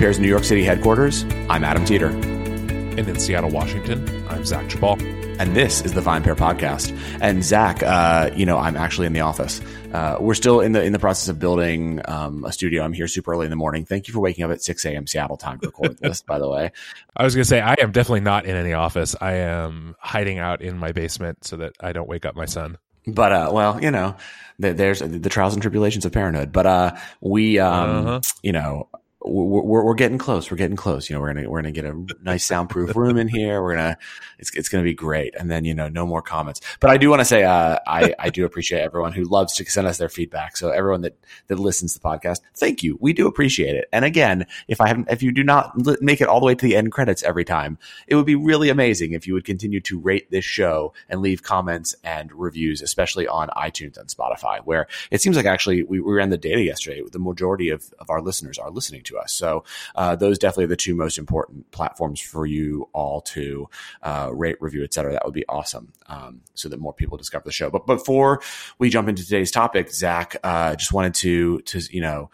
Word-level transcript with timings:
VinePair's 0.00 0.18
New 0.18 0.28
York 0.28 0.44
City 0.44 0.64
headquarters, 0.64 1.24
I'm 1.50 1.62
Adam 1.62 1.84
Teeter. 1.84 2.08
And 2.08 2.98
in 3.00 3.20
Seattle, 3.20 3.50
Washington, 3.50 4.26
I'm 4.30 4.46
Zach 4.46 4.66
Geballe. 4.68 4.98
And 5.38 5.54
this 5.54 5.82
is 5.82 5.92
the 5.92 6.00
VinePair 6.00 6.36
podcast. 6.36 6.98
And 7.20 7.44
Zach, 7.44 7.82
uh, 7.82 8.30
you 8.34 8.46
know, 8.46 8.56
I'm 8.56 8.78
actually 8.78 9.08
in 9.08 9.12
the 9.12 9.20
office. 9.20 9.60
Uh, 9.92 10.16
we're 10.18 10.32
still 10.32 10.62
in 10.62 10.72
the 10.72 10.82
in 10.82 10.94
the 10.94 10.98
process 10.98 11.28
of 11.28 11.38
building 11.38 12.00
um, 12.08 12.46
a 12.46 12.52
studio. 12.52 12.82
I'm 12.82 12.94
here 12.94 13.08
super 13.08 13.32
early 13.32 13.44
in 13.44 13.50
the 13.50 13.56
morning. 13.56 13.84
Thank 13.84 14.08
you 14.08 14.14
for 14.14 14.20
waking 14.20 14.42
up 14.42 14.50
at 14.50 14.62
6 14.62 14.82
a.m. 14.86 15.06
Seattle 15.06 15.36
time 15.36 15.60
to 15.60 15.66
record 15.66 15.98
this. 16.00 16.22
By 16.22 16.38
the 16.38 16.48
way, 16.48 16.72
I 17.14 17.22
was 17.22 17.34
going 17.34 17.42
to 17.42 17.48
say 17.48 17.60
I 17.60 17.74
am 17.74 17.92
definitely 17.92 18.20
not 18.20 18.46
in 18.46 18.56
any 18.56 18.72
office. 18.72 19.14
I 19.20 19.34
am 19.34 19.96
hiding 19.98 20.38
out 20.38 20.62
in 20.62 20.78
my 20.78 20.92
basement 20.92 21.44
so 21.44 21.58
that 21.58 21.74
I 21.78 21.92
don't 21.92 22.08
wake 22.08 22.24
up 22.24 22.34
my 22.34 22.46
son. 22.46 22.78
But 23.06 23.32
uh, 23.32 23.50
well, 23.52 23.82
you 23.82 23.90
know, 23.90 24.16
there's 24.58 25.00
the 25.00 25.28
trials 25.30 25.54
and 25.54 25.62
tribulations 25.62 26.04
of 26.04 26.12
parenthood. 26.12 26.52
But 26.52 26.66
uh, 26.66 26.96
we, 27.20 27.58
um, 27.58 28.06
uh-huh. 28.06 28.20
you 28.42 28.52
know, 28.52 28.88
we're, 29.22 29.60
we're, 29.60 29.84
we're 29.84 29.94
getting 29.94 30.18
close. 30.18 30.50
We're 30.50 30.56
getting 30.56 30.76
close. 30.76 31.10
You 31.10 31.14
know, 31.14 31.20
we're 31.20 31.34
gonna 31.34 31.50
we're 31.50 31.60
gonna 31.60 31.72
get 31.72 31.84
a 31.84 32.06
nice 32.22 32.44
soundproof 32.44 32.96
room 32.96 33.18
in 33.18 33.28
here. 33.28 33.62
We're 33.62 33.76
gonna 33.76 33.98
it's 34.38 34.54
it's 34.56 34.68
gonna 34.68 34.84
be 34.84 34.94
great. 34.94 35.34
And 35.38 35.50
then 35.50 35.64
you 35.64 35.74
know, 35.74 35.88
no 35.88 36.06
more 36.06 36.22
comments. 36.22 36.60
But 36.80 36.90
I 36.90 36.96
do 36.96 37.10
want 37.10 37.20
to 37.20 37.24
say, 37.24 37.44
uh, 37.44 37.78
I 37.86 38.14
I 38.18 38.30
do 38.30 38.44
appreciate 38.44 38.80
everyone 38.80 39.12
who 39.12 39.24
loves 39.24 39.54
to 39.56 39.64
send 39.64 39.86
us 39.86 39.98
their 39.98 40.08
feedback. 40.08 40.56
So 40.56 40.70
everyone 40.70 41.02
that 41.02 41.18
that 41.48 41.58
listens 41.58 41.92
to 41.94 42.00
the 42.00 42.08
podcast, 42.08 42.40
thank 42.56 42.82
you. 42.82 42.96
We 43.00 43.12
do 43.12 43.26
appreciate 43.26 43.76
it. 43.76 43.88
And 43.92 44.04
again, 44.04 44.46
if 44.68 44.80
I 44.80 44.88
haven't, 44.88 45.10
if 45.10 45.22
you 45.22 45.32
do 45.32 45.44
not 45.44 45.74
make 46.00 46.20
it 46.20 46.28
all 46.28 46.40
the 46.40 46.46
way 46.46 46.54
to 46.54 46.66
the 46.66 46.76
end 46.76 46.90
credits 46.90 47.22
every 47.22 47.44
time, 47.44 47.78
it 48.06 48.14
would 48.14 48.26
be 48.26 48.36
really 48.36 48.70
amazing 48.70 49.12
if 49.12 49.26
you 49.26 49.34
would 49.34 49.44
continue 49.44 49.80
to 49.82 50.00
rate 50.00 50.30
this 50.30 50.44
show 50.44 50.94
and 51.08 51.20
leave 51.20 51.42
comments 51.42 51.94
and 52.04 52.32
reviews, 52.32 52.80
especially 52.80 53.28
on 53.28 53.48
iTunes 53.50 53.98
and 53.98 54.08
Spotify, 54.08 54.60
where 54.64 54.86
it 55.10 55.20
seems 55.20 55.36
like 55.36 55.46
actually 55.46 55.82
we, 55.82 56.00
we 56.00 56.14
ran 56.14 56.30
the 56.30 56.38
data 56.38 56.62
yesterday. 56.62 57.02
The 57.10 57.18
majority 57.18 57.68
of 57.68 57.92
of 57.98 58.08
our 58.08 58.22
listeners 58.22 58.58
are 58.58 58.70
listening 58.70 59.02
to 59.02 59.09
to 59.10 59.18
us. 59.18 59.32
So 59.32 59.64
uh, 59.94 60.16
those 60.16 60.38
definitely 60.38 60.64
are 60.64 60.68
the 60.68 60.76
two 60.76 60.94
most 60.94 61.18
important 61.18 61.70
platforms 61.70 62.20
for 62.20 62.46
you 62.46 62.88
all 62.92 63.20
to 63.20 63.68
uh, 64.02 64.30
rate, 64.32 64.56
review, 64.60 64.82
et 64.84 64.94
cetera. 64.94 65.12
That 65.12 65.24
would 65.24 65.34
be 65.34 65.46
awesome, 65.48 65.92
um, 66.06 66.40
so 66.54 66.68
that 66.68 66.80
more 66.80 66.94
people 66.94 67.18
discover 67.18 67.44
the 67.44 67.52
show. 67.52 67.70
But 67.70 67.86
before 67.86 68.40
we 68.78 68.90
jump 68.90 69.08
into 69.08 69.24
today's 69.24 69.50
topic, 69.50 69.92
Zach, 69.92 70.36
uh, 70.42 70.76
just 70.76 70.92
wanted 70.92 71.14
to 71.16 71.60
to 71.60 71.80
you 71.90 72.00
know 72.00 72.30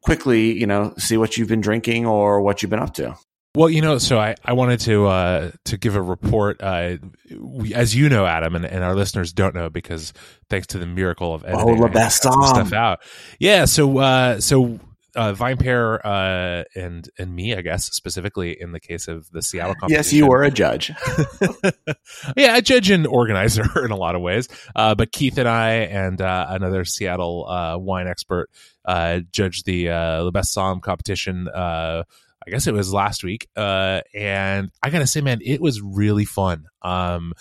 quickly 0.00 0.52
you 0.58 0.66
know 0.66 0.94
see 0.98 1.16
what 1.16 1.36
you've 1.36 1.48
been 1.48 1.60
drinking 1.60 2.06
or 2.06 2.40
what 2.40 2.62
you've 2.62 2.70
been 2.70 2.80
up 2.80 2.94
to. 2.94 3.16
Well, 3.56 3.70
you 3.70 3.82
know, 3.82 3.98
so 3.98 4.18
I, 4.18 4.34
I 4.44 4.52
wanted 4.54 4.80
to 4.80 5.06
uh, 5.06 5.50
to 5.66 5.76
give 5.76 5.94
a 5.94 6.02
report. 6.02 6.60
Uh, 6.60 6.96
we, 7.38 7.72
as 7.72 7.94
you 7.94 8.08
know, 8.08 8.26
Adam, 8.26 8.56
and, 8.56 8.64
and 8.64 8.82
our 8.82 8.96
listeners 8.96 9.32
don't 9.32 9.54
know 9.54 9.70
because 9.70 10.12
thanks 10.50 10.66
to 10.68 10.78
the 10.78 10.86
miracle 10.86 11.32
of 11.32 11.44
editing, 11.44 11.68
oh, 11.68 11.76
stuff 12.08 12.72
out. 12.72 13.02
Yeah, 13.38 13.66
so 13.66 13.98
uh, 13.98 14.40
so 14.40 14.80
uh, 15.16 15.32
VinePair 15.32 16.00
uh, 16.04 16.64
and 16.74 17.08
and 17.18 17.34
me, 17.34 17.54
I 17.54 17.62
guess 17.62 17.86
specifically 17.86 18.60
in 18.60 18.72
the 18.72 18.80
case 18.80 19.08
of 19.08 19.30
the 19.30 19.42
Seattle 19.42 19.74
competition. 19.74 19.98
Yes, 19.98 20.12
you 20.12 20.26
were 20.26 20.42
a 20.42 20.50
judge. 20.50 20.90
yeah, 22.36 22.56
a 22.56 22.62
judge 22.62 22.90
and 22.90 23.06
organizer 23.06 23.64
in 23.84 23.90
a 23.90 23.96
lot 23.96 24.14
of 24.14 24.22
ways. 24.22 24.48
Uh, 24.74 24.94
but 24.94 25.12
Keith 25.12 25.38
and 25.38 25.48
I 25.48 25.70
and 25.70 26.20
uh, 26.20 26.46
another 26.48 26.84
Seattle 26.84 27.46
uh, 27.48 27.78
wine 27.78 28.08
expert 28.08 28.50
uh, 28.84 29.20
judged 29.32 29.66
the 29.66 29.84
the 29.86 30.30
best 30.32 30.54
somm 30.54 30.80
competition. 30.80 31.48
I 31.54 32.50
guess 32.50 32.66
it 32.66 32.74
was 32.74 32.92
last 32.92 33.24
week, 33.24 33.48
and 33.56 34.70
I 34.82 34.90
gotta 34.90 35.06
say, 35.06 35.22
man, 35.22 35.40
it 35.42 35.62
was 35.62 35.80
really 35.80 36.26
fun. 36.26 36.66
Um, 36.82 37.32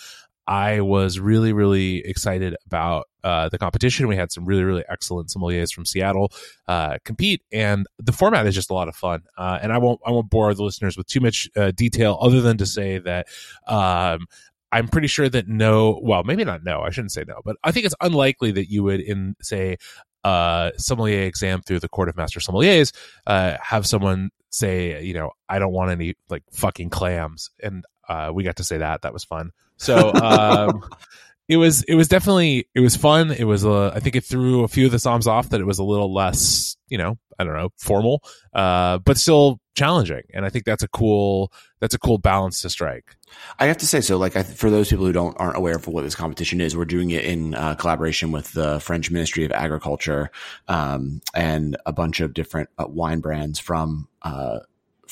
I 0.48 0.82
was 0.82 1.20
really, 1.20 1.54
really 1.54 2.06
excited 2.06 2.56
about 2.66 3.08
uh, 3.24 3.50
the 3.50 3.58
competition. 3.58 4.08
We 4.08 4.16
had 4.16 4.32
some 4.32 4.46
really, 4.46 4.64
really 4.64 4.84
excellent 4.90 5.30
sommeliers 5.30 5.74
from 5.74 5.86
Seattle 5.86 6.32
uh, 6.68 6.98
compete, 7.06 7.42
and 7.52 7.86
the 7.98 8.12
format 8.12 8.46
is 8.46 8.56
just 8.56 8.70
a 8.70 8.74
lot 8.74 8.88
of 8.90 8.96
fun. 8.96 9.22
Uh, 9.38 9.60
and 9.62 9.72
I 9.72 9.78
won't, 9.78 10.02
I 10.06 10.12
won't 10.12 10.30
bore 10.30 10.54
the 10.54 10.64
listeners 10.64 10.98
with 10.98 11.08
too 11.08 11.22
much 11.22 11.50
uh, 11.56 11.72
detail, 11.72 12.18
other 12.20 12.42
than 12.42 12.58
to 12.58 12.66
say 12.66 12.98
that 13.00 13.28
um, 13.68 14.26
I'm 14.72 14.88
pretty 14.88 15.08
sure 15.08 15.30
that 15.30 15.48
no, 15.48 16.00
well, 16.04 16.24
maybe 16.24 16.44
not 16.44 16.64
no, 16.64 16.82
I 16.82 16.90
shouldn't 16.90 17.12
say 17.12 17.24
no, 17.28 17.42
but 17.46 17.56
I 17.64 17.72
think 17.72 17.86
it's 17.86 17.96
unlikely 18.02 18.52
that 18.52 18.70
you 18.70 18.84
would, 18.84 19.00
in 19.00 19.36
say, 19.42 19.78
uh, 20.24 20.72
sommelier 20.78 21.24
exam 21.24 21.62
through 21.62 21.80
the 21.80 21.90
Court 21.90 22.10
of 22.10 22.18
Master 22.18 22.40
Sommeliers, 22.40 22.94
uh, 23.28 23.58
have 23.62 23.86
someone 23.86 24.30
say, 24.50 25.04
you 25.04 25.14
know, 25.14 25.32
I 25.48 25.60
don't 25.60 25.74
want 25.74 25.92
any 25.92 26.16
like 26.30 26.44
fucking 26.52 26.90
clams, 26.90 27.50
and 27.62 27.86
uh, 28.08 28.32
we 28.34 28.44
got 28.44 28.58
to 28.58 28.64
say 28.64 28.78
that. 28.78 29.02
That 29.02 29.14
was 29.14 29.24
fun. 29.24 29.52
So 29.78 30.14
um, 30.14 30.84
it 31.48 31.58
was 31.58 31.84
it 31.84 31.96
was 31.96 32.08
definitely 32.08 32.68
it 32.74 32.80
was 32.80 32.96
fun. 32.96 33.32
It 33.32 33.46
was 33.46 33.66
uh, 33.66 33.90
I 33.90 34.00
think 34.00 34.16
it 34.16 34.24
threw 34.24 34.64
a 34.64 34.68
few 34.68 34.86
of 34.86 34.92
the 34.92 34.98
somms 34.98 35.28
off 35.28 35.50
that 35.50 35.62
it 35.62 35.66
was 35.66 35.80
a 35.80 35.84
little 35.84 36.14
less 36.14 36.78
you 36.88 36.98
know 36.98 37.18
I 37.40 37.44
don't 37.44 37.54
know 37.54 37.70
formal, 37.78 38.24
uh, 38.54 39.00
but 39.00 39.18
still 39.18 39.60
challenging. 39.76 40.22
And 40.34 40.46
I 40.46 40.50
think 40.50 40.66
that's 40.66 40.84
a 40.84 40.88
cool 40.88 41.52
that's 41.80 41.96
a 41.96 42.00
cool 42.00 42.18
balance 42.18 42.62
to 42.62 42.70
strike. 42.70 43.16
I 43.60 43.66
have 43.66 43.78
to 43.78 43.88
say 43.88 44.02
so. 44.02 44.18
Like 44.18 44.36
I, 44.36 44.44
for 44.44 44.70
those 44.70 44.90
people 44.90 45.06
who 45.06 45.12
don't 45.12 45.36
aren't 45.40 45.58
aware 45.58 45.76
of 45.76 45.88
what 45.88 46.04
this 46.04 46.16
competition 46.16 46.62
is, 46.62 46.78
we're 46.78 46.86
doing 46.86 47.12
it 47.12 47.26
in 47.26 47.56
uh, 47.56 47.76
collaboration 47.76 48.32
with 48.32 48.52
the 48.54 48.80
French 48.80 49.12
Ministry 49.12 49.46
of 49.46 49.52
Agriculture 49.52 50.32
um, 50.68 51.22
and 51.34 51.78
a 51.86 51.92
bunch 51.92 52.20
of 52.20 52.34
different 52.34 52.70
uh, 52.78 52.86
wine 52.88 53.20
brands 53.20 53.60
from 53.60 54.08
uh, 54.22 54.60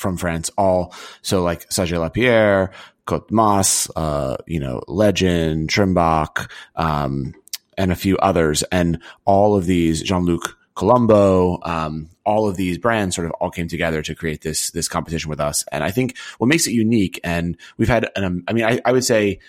from 0.01 0.17
France, 0.17 0.49
all 0.57 0.93
so 1.21 1.43
like 1.43 1.71
Sage 1.71 1.93
Lapierre, 1.93 2.71
Cote 3.05 3.31
Mas, 3.31 3.89
uh, 3.95 4.37
you 4.47 4.59
know, 4.59 4.81
Legend, 4.87 5.69
Trimbach, 5.69 6.49
um, 6.75 7.33
and 7.77 7.91
a 7.91 7.95
few 7.95 8.17
others, 8.17 8.63
and 8.71 8.99
all 9.25 9.55
of 9.55 9.65
these 9.65 10.01
Jean 10.01 10.25
Luc 10.25 10.57
Colombo, 10.75 11.59
um, 11.63 12.09
all 12.25 12.47
of 12.47 12.55
these 12.55 12.77
brands 12.77 13.15
sort 13.15 13.27
of 13.27 13.33
all 13.39 13.51
came 13.51 13.67
together 13.67 14.01
to 14.01 14.15
create 14.15 14.41
this 14.41 14.71
this 14.71 14.87
competition 14.87 15.29
with 15.29 15.39
us. 15.39 15.63
And 15.71 15.83
I 15.83 15.91
think 15.91 16.17
what 16.37 16.47
makes 16.47 16.67
it 16.67 16.73
unique, 16.73 17.19
and 17.23 17.57
we've 17.77 17.89
had, 17.89 18.09
an, 18.15 18.43
I 18.47 18.53
mean, 18.53 18.65
I, 18.65 18.79
I 18.85 18.91
would 18.91 19.03
say 19.03 19.39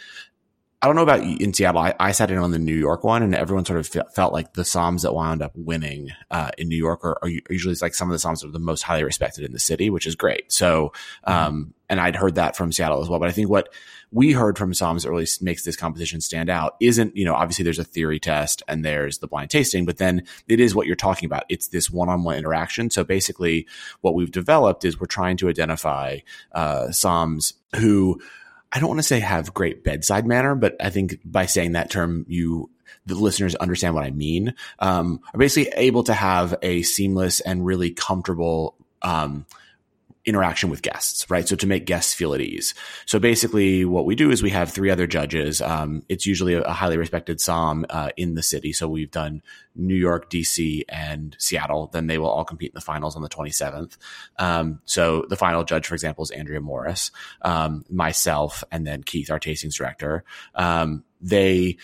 I 0.82 0.88
don't 0.88 0.96
know 0.96 1.02
about 1.02 1.20
in 1.22 1.54
Seattle. 1.54 1.80
I, 1.80 1.94
I, 2.00 2.10
sat 2.10 2.32
in 2.32 2.38
on 2.38 2.50
the 2.50 2.58
New 2.58 2.74
York 2.74 3.04
one, 3.04 3.22
and 3.22 3.36
everyone 3.36 3.64
sort 3.64 3.78
of 3.78 4.12
felt 4.12 4.32
like 4.32 4.54
the 4.54 4.62
somms 4.62 5.02
that 5.02 5.14
wound 5.14 5.40
up 5.40 5.52
winning 5.54 6.10
uh, 6.28 6.50
in 6.58 6.68
New 6.68 6.76
York 6.76 7.04
are, 7.04 7.18
are, 7.22 7.28
usually 7.48 7.76
like 7.80 7.94
some 7.94 8.10
of 8.10 8.20
the 8.20 8.28
that 8.28 8.44
are 8.44 8.50
the 8.50 8.58
most 8.58 8.82
highly 8.82 9.04
respected 9.04 9.44
in 9.44 9.52
the 9.52 9.60
city, 9.60 9.90
which 9.90 10.08
is 10.08 10.16
great. 10.16 10.52
So, 10.52 10.92
um, 11.22 11.72
and 11.88 12.00
I'd 12.00 12.16
heard 12.16 12.34
that 12.34 12.56
from 12.56 12.72
Seattle 12.72 13.00
as 13.00 13.08
well. 13.08 13.20
But 13.20 13.28
I 13.28 13.32
think 13.32 13.48
what 13.48 13.72
we 14.10 14.32
heard 14.32 14.58
from 14.58 14.72
somms 14.72 15.04
that 15.04 15.10
really 15.10 15.26
makes 15.40 15.64
this 15.64 15.76
competition 15.76 16.20
stand 16.20 16.50
out 16.50 16.74
isn't, 16.80 17.16
you 17.16 17.24
know, 17.24 17.34
obviously 17.34 17.62
there's 17.62 17.78
a 17.78 17.84
theory 17.84 18.18
test 18.18 18.64
and 18.66 18.84
there's 18.84 19.18
the 19.18 19.28
blind 19.28 19.50
tasting, 19.50 19.84
but 19.84 19.98
then 19.98 20.24
it 20.48 20.58
is 20.58 20.74
what 20.74 20.88
you're 20.88 20.96
talking 20.96 21.26
about. 21.26 21.44
It's 21.48 21.68
this 21.68 21.90
one-on-one 21.90 22.36
interaction. 22.36 22.90
So 22.90 23.04
basically, 23.04 23.68
what 24.00 24.14
we've 24.14 24.32
developed 24.32 24.84
is 24.84 24.98
we're 24.98 25.06
trying 25.06 25.36
to 25.36 25.48
identify 25.48 26.18
uh, 26.52 26.86
somms 26.88 27.52
who 27.76 28.20
I 28.72 28.80
don't 28.80 28.88
want 28.88 29.00
to 29.00 29.04
say 29.04 29.20
have 29.20 29.52
great 29.52 29.84
bedside 29.84 30.26
manner, 30.26 30.54
but 30.54 30.76
I 30.80 30.90
think 30.90 31.18
by 31.24 31.46
saying 31.46 31.72
that 31.72 31.90
term, 31.90 32.24
you 32.28 32.70
the 33.06 33.14
listeners 33.14 33.54
understand 33.56 33.94
what 33.94 34.04
I 34.04 34.10
mean. 34.10 34.54
Um, 34.78 35.20
are 35.34 35.38
basically 35.38 35.72
able 35.76 36.04
to 36.04 36.14
have 36.14 36.54
a 36.62 36.82
seamless 36.82 37.40
and 37.40 37.66
really 37.66 37.90
comfortable 37.90 38.76
um, 39.02 39.44
interaction 40.24 40.70
with 40.70 40.82
guests, 40.82 41.28
right? 41.28 41.48
So 41.48 41.56
to 41.56 41.66
make 41.66 41.84
guests 41.84 42.14
feel 42.14 42.32
at 42.32 42.40
ease. 42.40 42.74
So 43.06 43.18
basically, 43.18 43.84
what 43.84 44.06
we 44.06 44.14
do 44.14 44.30
is 44.30 44.42
we 44.42 44.50
have 44.50 44.70
three 44.70 44.90
other 44.90 45.06
judges. 45.06 45.60
Um, 45.60 46.04
it's 46.08 46.26
usually 46.26 46.54
a, 46.54 46.62
a, 46.62 46.72
highly 46.72 46.96
respected 46.96 47.38
somm 47.38 47.84
uh, 47.90 48.10
in 48.16 48.34
the 48.34 48.42
city. 48.42 48.72
So 48.72 48.88
we've 48.88 49.10
done 49.10 49.42
New 49.74 49.96
York, 49.96 50.30
DC, 50.30 50.84
and 50.88 51.36
Seattle. 51.40 51.88
Then 51.92 52.06
they 52.06 52.18
will 52.18 52.28
all 52.28 52.44
compete 52.44 52.70
in 52.70 52.74
the 52.74 52.80
finals 52.80 53.16
on 53.16 53.22
the 53.22 53.28
27th. 53.28 53.96
Um, 54.38 54.80
so 54.84 55.24
the 55.28 55.36
final 55.36 55.64
judge, 55.64 55.86
for 55.86 55.94
example, 55.94 56.22
is 56.22 56.30
Andrea 56.30 56.60
Morris, 56.60 57.10
um, 57.42 57.84
myself, 57.90 58.62
and 58.70 58.86
then 58.86 59.02
Keith, 59.02 59.30
our 59.30 59.40
tastings 59.40 59.74
director. 59.74 60.24
Um, 60.54 61.04
they 61.20 61.78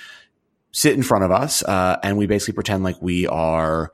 sit 0.70 0.94
in 0.94 1.02
front 1.02 1.24
of 1.24 1.32
us, 1.32 1.62
uh, 1.64 1.98
and 2.04 2.16
we 2.16 2.26
basically 2.26 2.54
pretend 2.54 2.84
like 2.84 3.00
we 3.02 3.26
are 3.26 3.92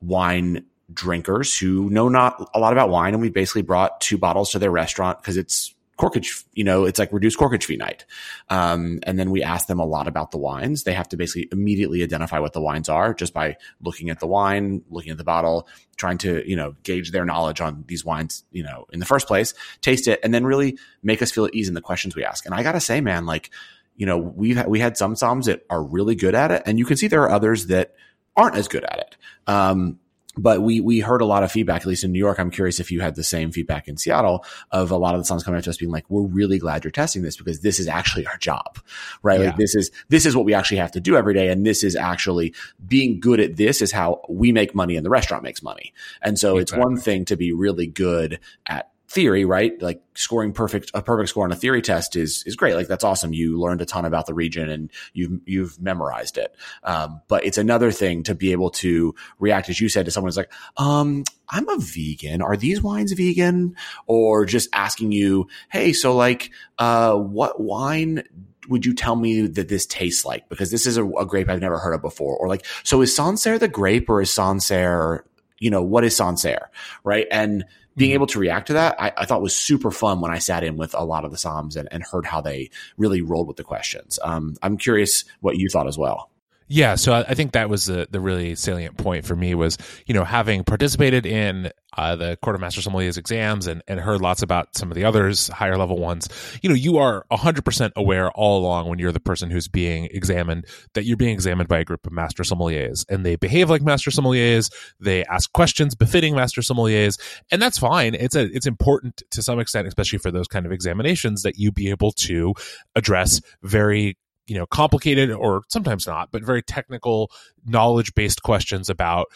wine 0.00 0.64
drinkers 0.92 1.56
who 1.56 1.88
know 1.90 2.08
not 2.08 2.50
a 2.54 2.60
lot 2.60 2.72
about 2.72 2.90
wine. 2.90 3.14
And 3.14 3.22
we 3.22 3.30
basically 3.30 3.62
brought 3.62 4.00
two 4.00 4.18
bottles 4.18 4.50
to 4.50 4.58
their 4.58 4.70
restaurant 4.70 5.18
because 5.18 5.36
it's 5.36 5.74
corkage, 5.98 6.44
you 6.54 6.64
know, 6.64 6.84
it's 6.84 6.98
like 6.98 7.12
reduced 7.12 7.38
corkage 7.38 7.64
fee 7.64 7.76
night. 7.76 8.04
Um, 8.48 8.98
and 9.04 9.18
then 9.18 9.30
we 9.30 9.42
ask 9.42 9.66
them 9.66 9.78
a 9.78 9.84
lot 9.84 10.08
about 10.08 10.30
the 10.30 10.38
wines. 10.38 10.82
They 10.82 10.94
have 10.94 11.08
to 11.10 11.16
basically 11.16 11.48
immediately 11.52 12.02
identify 12.02 12.38
what 12.38 12.54
the 12.54 12.60
wines 12.60 12.88
are 12.88 13.14
just 13.14 13.32
by 13.32 13.56
looking 13.80 14.10
at 14.10 14.18
the 14.18 14.26
wine, 14.26 14.82
looking 14.90 15.12
at 15.12 15.18
the 15.18 15.24
bottle, 15.24 15.68
trying 15.96 16.18
to, 16.18 16.48
you 16.48 16.56
know, 16.56 16.74
gauge 16.82 17.12
their 17.12 17.24
knowledge 17.24 17.60
on 17.60 17.84
these 17.86 18.04
wines, 18.04 18.44
you 18.50 18.62
know, 18.62 18.86
in 18.92 19.00
the 19.00 19.06
first 19.06 19.28
place, 19.28 19.54
taste 19.80 20.08
it, 20.08 20.18
and 20.24 20.32
then 20.32 20.44
really 20.44 20.78
make 21.02 21.22
us 21.22 21.30
feel 21.30 21.44
at 21.44 21.54
ease 21.54 21.68
in 21.68 21.74
the 21.74 21.80
questions 21.80 22.16
we 22.16 22.24
ask. 22.24 22.46
And 22.46 22.54
I 22.54 22.62
gotta 22.62 22.80
say, 22.80 23.00
man, 23.00 23.26
like, 23.26 23.50
you 23.94 24.06
know, 24.06 24.16
we've 24.16 24.64
we 24.66 24.80
had 24.80 24.96
some 24.96 25.14
somms 25.14 25.44
that 25.44 25.64
are 25.68 25.82
really 25.82 26.14
good 26.14 26.34
at 26.34 26.50
it, 26.50 26.62
and 26.64 26.78
you 26.78 26.86
can 26.86 26.96
see 26.96 27.06
there 27.06 27.22
are 27.22 27.30
others 27.30 27.66
that 27.66 27.94
aren't 28.34 28.56
as 28.56 28.66
good 28.66 28.84
at 28.84 28.98
it. 28.98 29.16
Um, 29.46 29.98
but 30.36 30.62
we 30.62 30.80
we 30.80 31.00
heard 31.00 31.20
a 31.20 31.26
lot 31.26 31.42
of 31.42 31.52
feedback, 31.52 31.82
at 31.82 31.86
least 31.86 32.04
in 32.04 32.12
New 32.12 32.18
York. 32.18 32.38
I'm 32.38 32.50
curious 32.50 32.80
if 32.80 32.90
you 32.90 33.00
had 33.00 33.14
the 33.16 33.24
same 33.24 33.52
feedback 33.52 33.88
in 33.88 33.96
Seattle 33.96 34.44
of 34.70 34.90
a 34.90 34.96
lot 34.96 35.14
of 35.14 35.22
the 35.22 35.32
somms 35.32 35.44
coming 35.44 35.58
up 35.58 35.64
to 35.64 35.70
us 35.70 35.76
being 35.76 35.90
like, 35.90 36.04
"We're 36.08 36.22
really 36.22 36.58
glad 36.58 36.84
you're 36.84 36.90
testing 36.90 37.22
this 37.22 37.36
because 37.36 37.60
this 37.60 37.78
is 37.78 37.88
actually 37.88 38.26
our 38.26 38.38
job, 38.38 38.78
right? 39.22 39.40
Yeah. 39.40 39.46
Like 39.48 39.56
this 39.56 39.74
is 39.74 39.90
this 40.08 40.24
is 40.24 40.34
what 40.34 40.44
we 40.44 40.54
actually 40.54 40.78
have 40.78 40.92
to 40.92 41.00
do 41.00 41.16
every 41.16 41.34
day, 41.34 41.48
and 41.48 41.66
this 41.66 41.84
is 41.84 41.96
actually 41.96 42.54
being 42.86 43.20
good 43.20 43.40
at 43.40 43.56
this 43.56 43.82
is 43.82 43.92
how 43.92 44.22
we 44.28 44.52
make 44.52 44.74
money 44.74 44.96
and 44.96 45.04
the 45.04 45.10
restaurant 45.10 45.42
makes 45.42 45.62
money. 45.62 45.92
And 46.22 46.38
so 46.38 46.56
exactly. 46.56 46.62
it's 46.62 46.86
one 46.86 46.96
thing 46.96 47.24
to 47.26 47.36
be 47.36 47.52
really 47.52 47.86
good 47.86 48.40
at 48.66 48.91
theory, 49.12 49.44
right? 49.44 49.80
Like 49.82 50.02
scoring 50.14 50.52
perfect 50.52 50.90
a 50.94 51.02
perfect 51.02 51.28
score 51.28 51.44
on 51.44 51.52
a 51.52 51.56
theory 51.56 51.82
test 51.82 52.16
is 52.16 52.42
is 52.44 52.56
great. 52.56 52.74
Like 52.74 52.88
that's 52.88 53.04
awesome. 53.04 53.34
You 53.34 53.60
learned 53.60 53.82
a 53.82 53.84
ton 53.84 54.06
about 54.06 54.26
the 54.26 54.32
region 54.32 54.70
and 54.70 54.90
you've 55.12 55.38
you've 55.44 55.80
memorized 55.80 56.38
it. 56.38 56.56
Um, 56.82 57.20
but 57.28 57.44
it's 57.44 57.58
another 57.58 57.92
thing 57.92 58.22
to 58.22 58.34
be 58.34 58.52
able 58.52 58.70
to 58.70 59.14
react, 59.38 59.68
as 59.68 59.80
you 59.80 59.90
said, 59.90 60.06
to 60.06 60.10
someone 60.10 60.28
who's 60.28 60.38
like, 60.38 60.52
um, 60.78 61.24
I'm 61.50 61.68
a 61.68 61.76
vegan. 61.78 62.40
Are 62.40 62.56
these 62.56 62.80
wines 62.80 63.12
vegan? 63.12 63.76
Or 64.06 64.46
just 64.46 64.70
asking 64.72 65.12
you, 65.12 65.48
hey, 65.70 65.92
so 65.92 66.16
like, 66.16 66.50
uh, 66.78 67.14
what 67.14 67.60
wine 67.60 68.22
would 68.68 68.86
you 68.86 68.94
tell 68.94 69.16
me 69.16 69.42
that 69.46 69.68
this 69.68 69.84
tastes 69.84 70.24
like? 70.24 70.48
Because 70.48 70.70
this 70.70 70.86
is 70.86 70.96
a, 70.96 71.06
a 71.06 71.26
grape 71.26 71.50
I've 71.50 71.60
never 71.60 71.78
heard 71.78 71.92
of 71.92 72.00
before. 72.00 72.36
Or 72.38 72.48
like, 72.48 72.64
so 72.82 73.02
is 73.02 73.14
Sancerre 73.14 73.58
the 73.58 73.68
grape 73.68 74.08
or 74.08 74.22
is 74.22 74.30
Sancerre, 74.30 75.26
you 75.58 75.68
know, 75.68 75.82
what 75.82 76.02
is 76.02 76.16
Sancerre? 76.16 76.70
Right. 77.04 77.26
And 77.30 77.66
being 77.96 78.10
mm-hmm. 78.10 78.14
able 78.14 78.26
to 78.28 78.38
react 78.38 78.68
to 78.68 78.72
that, 78.74 79.00
I, 79.00 79.12
I, 79.16 79.24
thought 79.26 79.42
was 79.42 79.54
super 79.54 79.90
fun 79.90 80.20
when 80.20 80.30
I 80.30 80.38
sat 80.38 80.64
in 80.64 80.76
with 80.76 80.94
a 80.94 81.04
lot 81.04 81.24
of 81.24 81.30
the 81.30 81.36
somms 81.36 81.76
and, 81.76 81.88
and 81.92 82.02
heard 82.02 82.26
how 82.26 82.40
they 82.40 82.70
really 82.96 83.22
rolled 83.22 83.48
with 83.48 83.56
the 83.56 83.64
questions. 83.64 84.18
Um, 84.22 84.56
I'm 84.62 84.76
curious 84.76 85.24
what 85.40 85.56
you 85.56 85.68
thought 85.68 85.86
as 85.86 85.98
well. 85.98 86.31
Yeah, 86.74 86.94
so 86.94 87.12
I 87.12 87.34
think 87.34 87.52
that 87.52 87.68
was 87.68 87.84
the 87.84 88.08
the 88.10 88.18
really 88.18 88.54
salient 88.54 88.96
point 88.96 89.26
for 89.26 89.36
me 89.36 89.54
was 89.54 89.76
you 90.06 90.14
know 90.14 90.24
having 90.24 90.64
participated 90.64 91.26
in 91.26 91.70
uh, 91.98 92.16
the 92.16 92.38
Court 92.40 92.54
of 92.56 92.62
Master 92.62 92.80
Sommeliers 92.80 93.18
exams 93.18 93.66
and 93.66 93.82
and 93.86 94.00
heard 94.00 94.22
lots 94.22 94.40
about 94.40 94.74
some 94.74 94.90
of 94.90 94.94
the 94.94 95.04
others 95.04 95.48
higher 95.48 95.76
level 95.76 95.98
ones. 95.98 96.30
You 96.62 96.70
know, 96.70 96.74
you 96.74 96.96
are 96.96 97.26
hundred 97.30 97.66
percent 97.66 97.92
aware 97.94 98.30
all 98.30 98.58
along 98.58 98.88
when 98.88 98.98
you're 98.98 99.12
the 99.12 99.20
person 99.20 99.50
who's 99.50 99.68
being 99.68 100.08
examined 100.12 100.64
that 100.94 101.04
you're 101.04 101.18
being 101.18 101.34
examined 101.34 101.68
by 101.68 101.80
a 101.80 101.84
group 101.84 102.06
of 102.06 102.12
Master 102.12 102.42
Sommeliers, 102.42 103.04
and 103.10 103.26
they 103.26 103.36
behave 103.36 103.68
like 103.68 103.82
Master 103.82 104.10
Sommeliers. 104.10 104.72
They 104.98 105.26
ask 105.26 105.52
questions 105.52 105.94
befitting 105.94 106.34
Master 106.34 106.62
Sommeliers, 106.62 107.20
and 107.50 107.60
that's 107.60 107.76
fine. 107.76 108.14
It's 108.14 108.34
a 108.34 108.44
it's 108.44 108.66
important 108.66 109.22
to 109.32 109.42
some 109.42 109.60
extent, 109.60 109.86
especially 109.88 110.20
for 110.20 110.30
those 110.30 110.48
kind 110.48 110.64
of 110.64 110.72
examinations, 110.72 111.42
that 111.42 111.58
you 111.58 111.70
be 111.70 111.90
able 111.90 112.12
to 112.12 112.54
address 112.96 113.42
very 113.62 114.16
you 114.46 114.56
know 114.56 114.66
complicated 114.66 115.30
or 115.30 115.62
sometimes 115.68 116.06
not 116.06 116.30
but 116.32 116.42
very 116.42 116.62
technical 116.62 117.30
knowledge 117.64 118.14
based 118.14 118.42
questions 118.42 118.90
about 118.90 119.26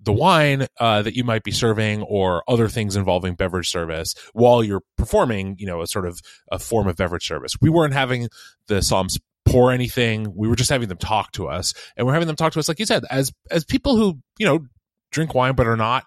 the 0.00 0.12
wine 0.12 0.66
uh, 0.78 1.02
that 1.02 1.16
you 1.16 1.24
might 1.24 1.42
be 1.42 1.50
serving 1.50 2.02
or 2.02 2.42
other 2.48 2.68
things 2.68 2.96
involving 2.96 3.34
beverage 3.34 3.68
service 3.68 4.14
while 4.32 4.62
you're 4.62 4.82
performing 4.96 5.56
you 5.58 5.66
know 5.66 5.80
a 5.80 5.86
sort 5.86 6.06
of 6.06 6.20
a 6.52 6.58
form 6.58 6.86
of 6.86 6.96
beverage 6.96 7.26
service. 7.26 7.54
We 7.60 7.70
weren't 7.70 7.94
having 7.94 8.28
the 8.68 8.76
somms 8.76 9.18
pour 9.46 9.70
anything. 9.72 10.32
We 10.34 10.48
were 10.48 10.56
just 10.56 10.70
having 10.70 10.88
them 10.88 10.98
talk 10.98 11.32
to 11.32 11.48
us 11.48 11.72
and 11.96 12.06
we're 12.06 12.12
having 12.12 12.26
them 12.26 12.36
talk 12.36 12.52
to 12.52 12.58
us 12.58 12.68
like 12.68 12.78
you 12.78 12.86
said 12.86 13.04
as 13.10 13.32
as 13.50 13.64
people 13.64 13.96
who 13.96 14.18
you 14.38 14.46
know 14.46 14.66
drink 15.10 15.34
wine 15.34 15.54
but 15.54 15.66
are 15.66 15.76
not 15.76 16.04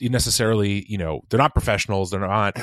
necessarily 0.00 0.84
you 0.88 0.96
know 0.96 1.20
they're 1.28 1.38
not 1.38 1.54
professionals 1.54 2.10
they're 2.10 2.20
not 2.20 2.56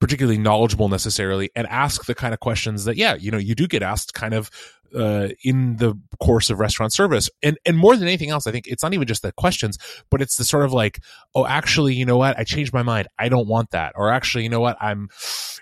particularly 0.00 0.38
knowledgeable 0.38 0.88
necessarily 0.88 1.50
and 1.56 1.66
ask 1.66 2.06
the 2.06 2.14
kind 2.14 2.32
of 2.32 2.40
questions 2.40 2.84
that 2.84 2.96
yeah 2.96 3.14
you 3.14 3.30
know 3.30 3.38
you 3.38 3.54
do 3.54 3.66
get 3.66 3.82
asked 3.82 4.14
kind 4.14 4.34
of 4.34 4.50
uh, 4.96 5.28
in 5.44 5.76
the 5.76 5.94
course 6.18 6.50
of 6.50 6.58
restaurant 6.58 6.92
service. 6.92 7.28
And 7.42 7.58
and 7.66 7.76
more 7.76 7.96
than 7.96 8.08
anything 8.08 8.30
else 8.30 8.46
i 8.46 8.50
think 8.50 8.66
it's 8.66 8.82
not 8.82 8.94
even 8.94 9.06
just 9.06 9.22
the 9.22 9.32
questions 9.32 9.78
but 10.10 10.22
it's 10.22 10.36
the 10.36 10.44
sort 10.44 10.64
of 10.64 10.72
like 10.72 11.00
oh 11.34 11.46
actually 11.46 11.94
you 11.94 12.06
know 12.06 12.16
what? 12.16 12.38
I 12.38 12.44
changed 12.44 12.72
my 12.72 12.82
mind. 12.82 13.08
I 13.18 13.28
don't 13.28 13.48
want 13.48 13.70
that. 13.72 13.92
Or 13.96 14.10
actually 14.10 14.44
you 14.44 14.50
know 14.50 14.60
what? 14.60 14.76
I'm 14.80 15.08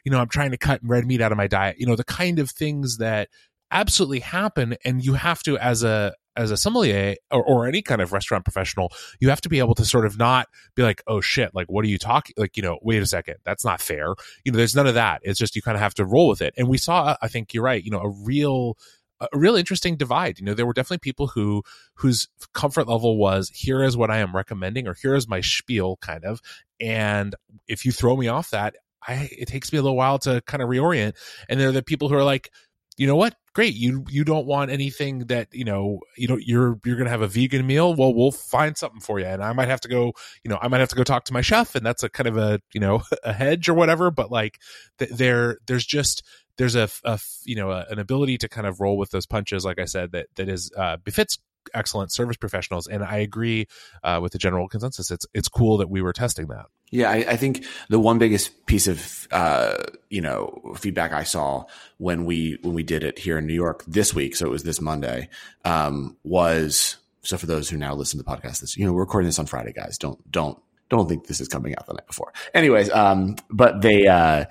you 0.04 0.12
know 0.12 0.20
i'm 0.20 0.28
trying 0.28 0.52
to 0.52 0.58
cut 0.58 0.80
red 0.82 1.06
meat 1.06 1.20
out 1.20 1.32
of 1.32 1.38
my 1.38 1.46
diet. 1.46 1.76
You 1.78 1.86
know 1.86 1.96
the 1.96 2.04
kind 2.04 2.38
of 2.38 2.50
things 2.50 2.98
that 2.98 3.28
absolutely 3.70 4.20
happen 4.20 4.76
and 4.84 5.04
you 5.04 5.14
have 5.14 5.42
to 5.42 5.58
as 5.58 5.82
a 5.82 6.14
as 6.36 6.50
a 6.50 6.56
sommelier 6.56 7.16
or, 7.30 7.42
or 7.44 7.66
any 7.66 7.82
kind 7.82 8.00
of 8.00 8.12
restaurant 8.12 8.44
professional, 8.44 8.92
you 9.20 9.28
have 9.30 9.40
to 9.40 9.48
be 9.48 9.58
able 9.58 9.74
to 9.74 9.84
sort 9.84 10.06
of 10.06 10.18
not 10.18 10.48
be 10.74 10.82
like, 10.82 11.02
oh 11.06 11.20
shit, 11.20 11.54
like 11.54 11.66
what 11.68 11.84
are 11.84 11.88
you 11.88 11.98
talking? 11.98 12.34
Like, 12.36 12.56
you 12.56 12.62
know, 12.62 12.78
wait 12.82 13.02
a 13.02 13.06
second, 13.06 13.36
that's 13.44 13.64
not 13.64 13.80
fair. 13.80 14.14
You 14.44 14.52
know, 14.52 14.58
there's 14.58 14.76
none 14.76 14.86
of 14.86 14.94
that. 14.94 15.20
It's 15.24 15.38
just 15.38 15.56
you 15.56 15.62
kind 15.62 15.76
of 15.76 15.80
have 15.80 15.94
to 15.94 16.04
roll 16.04 16.28
with 16.28 16.42
it. 16.42 16.54
And 16.56 16.68
we 16.68 16.78
saw, 16.78 17.16
I 17.20 17.28
think 17.28 17.54
you're 17.54 17.64
right, 17.64 17.82
you 17.82 17.90
know, 17.90 18.00
a 18.00 18.10
real 18.10 18.76
a 19.20 19.28
real 19.32 19.56
interesting 19.56 19.96
divide. 19.96 20.38
You 20.38 20.44
know, 20.44 20.54
there 20.54 20.66
were 20.66 20.72
definitely 20.72 20.98
people 20.98 21.28
who 21.28 21.62
whose 21.94 22.28
comfort 22.52 22.86
level 22.86 23.16
was 23.16 23.50
here 23.54 23.82
is 23.82 23.96
what 23.96 24.10
I 24.10 24.18
am 24.18 24.36
recommending 24.36 24.86
or 24.86 24.94
here 24.94 25.14
is 25.14 25.28
my 25.28 25.40
spiel 25.40 25.96
kind 26.02 26.24
of. 26.24 26.40
And 26.80 27.34
if 27.66 27.84
you 27.84 27.92
throw 27.92 28.16
me 28.16 28.28
off 28.28 28.50
that, 28.50 28.76
I 29.06 29.28
it 29.36 29.48
takes 29.48 29.72
me 29.72 29.78
a 29.78 29.82
little 29.82 29.96
while 29.96 30.18
to 30.20 30.42
kind 30.42 30.62
of 30.62 30.68
reorient. 30.68 31.14
And 31.48 31.58
there 31.58 31.68
are 31.68 31.72
the 31.72 31.82
people 31.82 32.08
who 32.08 32.16
are 32.16 32.24
like, 32.24 32.50
you 32.96 33.06
know 33.06 33.16
what? 33.16 33.34
Great. 33.56 33.74
You 33.74 34.04
you 34.10 34.22
don't 34.22 34.46
want 34.46 34.70
anything 34.70 35.20
that, 35.28 35.48
you 35.50 35.64
know, 35.64 36.00
you 36.14 36.28
know, 36.28 36.36
you're 36.36 36.78
you're 36.84 36.96
gonna 36.96 37.08
have 37.08 37.22
a 37.22 37.26
vegan 37.26 37.66
meal. 37.66 37.94
Well, 37.94 38.12
we'll 38.12 38.30
find 38.30 38.76
something 38.76 39.00
for 39.00 39.18
you. 39.18 39.24
And 39.24 39.42
I 39.42 39.54
might 39.54 39.68
have 39.68 39.80
to 39.80 39.88
go, 39.88 40.12
you 40.44 40.50
know, 40.50 40.58
I 40.60 40.68
might 40.68 40.80
have 40.80 40.90
to 40.90 40.94
go 40.94 41.04
talk 41.04 41.24
to 41.24 41.32
my 41.32 41.40
chef, 41.40 41.74
and 41.74 41.84
that's 41.84 42.02
a 42.02 42.10
kind 42.10 42.28
of 42.28 42.36
a, 42.36 42.60
you 42.74 42.80
know, 42.80 43.02
a 43.24 43.32
hedge 43.32 43.66
or 43.70 43.72
whatever. 43.72 44.10
But 44.10 44.30
like 44.30 44.60
there 44.98 45.56
there's 45.66 45.86
just 45.86 46.22
there's 46.58 46.74
a, 46.74 46.90
a 47.04 47.18
you 47.46 47.56
know 47.56 47.70
a, 47.70 47.86
an 47.88 47.98
ability 47.98 48.36
to 48.38 48.48
kind 48.50 48.66
of 48.66 48.78
roll 48.78 48.98
with 48.98 49.10
those 49.10 49.26
punches 49.26 49.64
like 49.64 49.78
i 49.78 49.84
said 49.84 50.12
that 50.12 50.26
that 50.36 50.48
is 50.48 50.70
uh, 50.76 50.96
befits 51.04 51.38
excellent 51.74 52.12
service 52.12 52.36
professionals. 52.36 52.86
And 52.86 53.04
I 53.04 53.18
agree 53.18 53.66
uh, 54.02 54.20
with 54.22 54.32
the 54.32 54.38
general 54.38 54.68
consensus. 54.68 55.10
It's 55.10 55.26
it's 55.34 55.48
cool 55.48 55.78
that 55.78 55.90
we 55.90 56.02
were 56.02 56.12
testing 56.12 56.46
that. 56.48 56.66
Yeah, 56.90 57.10
I, 57.10 57.16
I 57.16 57.36
think 57.36 57.64
the 57.88 57.98
one 57.98 58.18
biggest 58.18 58.66
piece 58.66 58.86
of 58.86 59.26
uh, 59.32 59.76
you 60.08 60.20
know 60.20 60.74
feedback 60.76 61.12
I 61.12 61.24
saw 61.24 61.64
when 61.98 62.24
we 62.24 62.58
when 62.62 62.74
we 62.74 62.82
did 62.82 63.02
it 63.02 63.18
here 63.18 63.38
in 63.38 63.46
New 63.46 63.54
York 63.54 63.84
this 63.86 64.14
week, 64.14 64.36
so 64.36 64.46
it 64.46 64.50
was 64.50 64.62
this 64.62 64.80
Monday, 64.80 65.28
um, 65.64 66.16
was 66.22 66.96
so 67.22 67.36
for 67.36 67.46
those 67.46 67.68
who 67.68 67.76
now 67.76 67.94
listen 67.94 68.18
to 68.18 68.24
the 68.24 68.30
podcast, 68.30 68.60
this 68.60 68.76
you 68.76 68.86
know 68.86 68.92
we're 68.92 69.00
recording 69.00 69.28
this 69.28 69.38
on 69.38 69.46
Friday, 69.46 69.72
guys. 69.72 69.98
Don't 69.98 70.30
don't 70.30 70.58
don't 70.88 71.08
think 71.08 71.26
this 71.26 71.40
is 71.40 71.48
coming 71.48 71.74
out 71.76 71.86
the 71.86 71.94
night 71.94 72.06
before. 72.06 72.32
Anyways, 72.54 72.90
um, 72.90 73.36
but 73.50 73.82
they 73.82 74.06
uh, 74.06 74.44